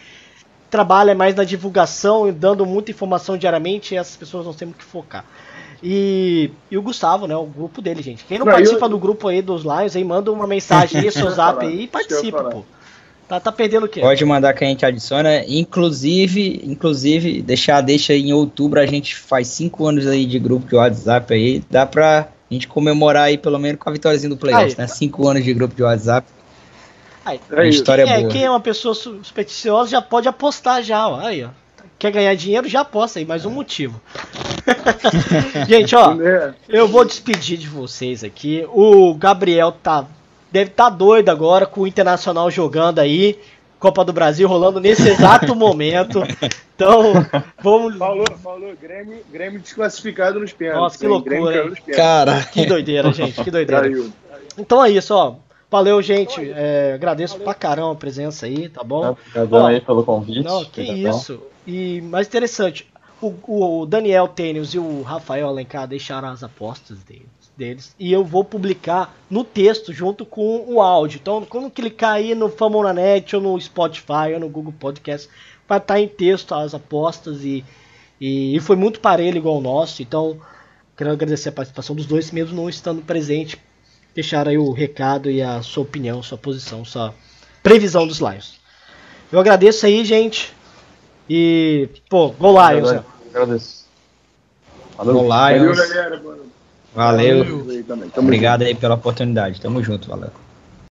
[0.68, 4.78] trabalha mais na divulgação e dando muita informação diariamente e essas pessoas não têm muito
[4.78, 5.24] que focar.
[5.80, 7.36] E, e o Gustavo, né?
[7.36, 8.24] O grupo dele, gente.
[8.24, 8.90] Quem não, não participa eu...
[8.90, 12.42] do grupo aí dos Lions aí, manda uma mensagem aí, seu zap aí e participa,
[12.42, 12.64] pô.
[13.28, 14.00] Tá, tá perdendo o quê?
[14.00, 15.44] Pode mandar que a gente adiciona.
[15.46, 20.74] Inclusive, inclusive, deixar deixa em outubro, a gente faz cinco anos aí de grupo de
[20.74, 21.62] WhatsApp aí.
[21.70, 24.86] Dá pra gente comemorar aí pelo menos com a vitóriazinha do playoff, né?
[24.86, 26.26] Cinco anos de grupo de WhatsApp.
[27.22, 28.32] Aí, a história quem é, boa.
[28.32, 31.20] Quem é uma pessoa supersticiosa já pode apostar já, ó.
[31.20, 31.50] Aí, ó.
[31.98, 34.00] Quer ganhar dinheiro, já aposta aí, mais um motivo.
[35.68, 36.16] gente, ó,
[36.68, 38.64] eu vou despedir de vocês aqui.
[38.72, 40.06] O Gabriel tá
[40.50, 43.38] deve estar tá doido agora com o Internacional jogando aí.
[43.78, 46.22] Copa do Brasil rolando nesse exato momento.
[46.74, 47.12] Então,
[47.60, 47.96] vamos.
[47.96, 50.80] Falou, falou, Grêmio, Grêmio desclassificado nos pênaltis.
[50.80, 51.66] Nossa, que loucura.
[51.66, 51.74] Hein?
[51.94, 53.90] Cara, que doideira, gente, que doideira.
[54.56, 55.34] Então é isso, ó.
[55.70, 56.40] Valeu, gente.
[56.54, 57.44] É, agradeço Valeu.
[57.46, 59.16] pra caramba a presença aí, tá bom?
[59.34, 60.44] Obrigado aí pelo convite.
[60.44, 61.40] Não, que isso.
[61.66, 62.88] E mais interessante,
[63.20, 67.26] o, o Daniel Tênis e o Rafael Alencar deixaram as apostas dele
[67.58, 71.18] deles e eu vou publicar no texto junto com o áudio.
[71.20, 75.28] Então, quando clicar aí no Famonanet ou no Spotify ou no Google Podcast,
[75.68, 77.64] vai estar em texto as apostas e,
[78.20, 80.00] e, e foi muito parelho igual o nosso.
[80.00, 80.40] Então,
[80.96, 83.60] quero agradecer a participação dos dois, mesmo não estando presente,
[84.14, 87.12] deixar aí o recado e a sua opinião, sua posição, sua
[87.62, 88.60] previsão dos Lions.
[89.32, 90.54] Eu agradeço aí, gente.
[91.28, 92.92] E, pô, Go Lions.
[92.92, 93.04] Né?
[93.34, 93.84] Agradeço.
[94.96, 95.76] Valeu, Go Lions.
[95.76, 96.57] Valeu, galera.
[96.94, 97.44] Valeu.
[97.44, 97.66] Valeu.
[98.16, 99.60] Obrigado aí pela oportunidade.
[99.60, 100.30] Tamo junto, valeu.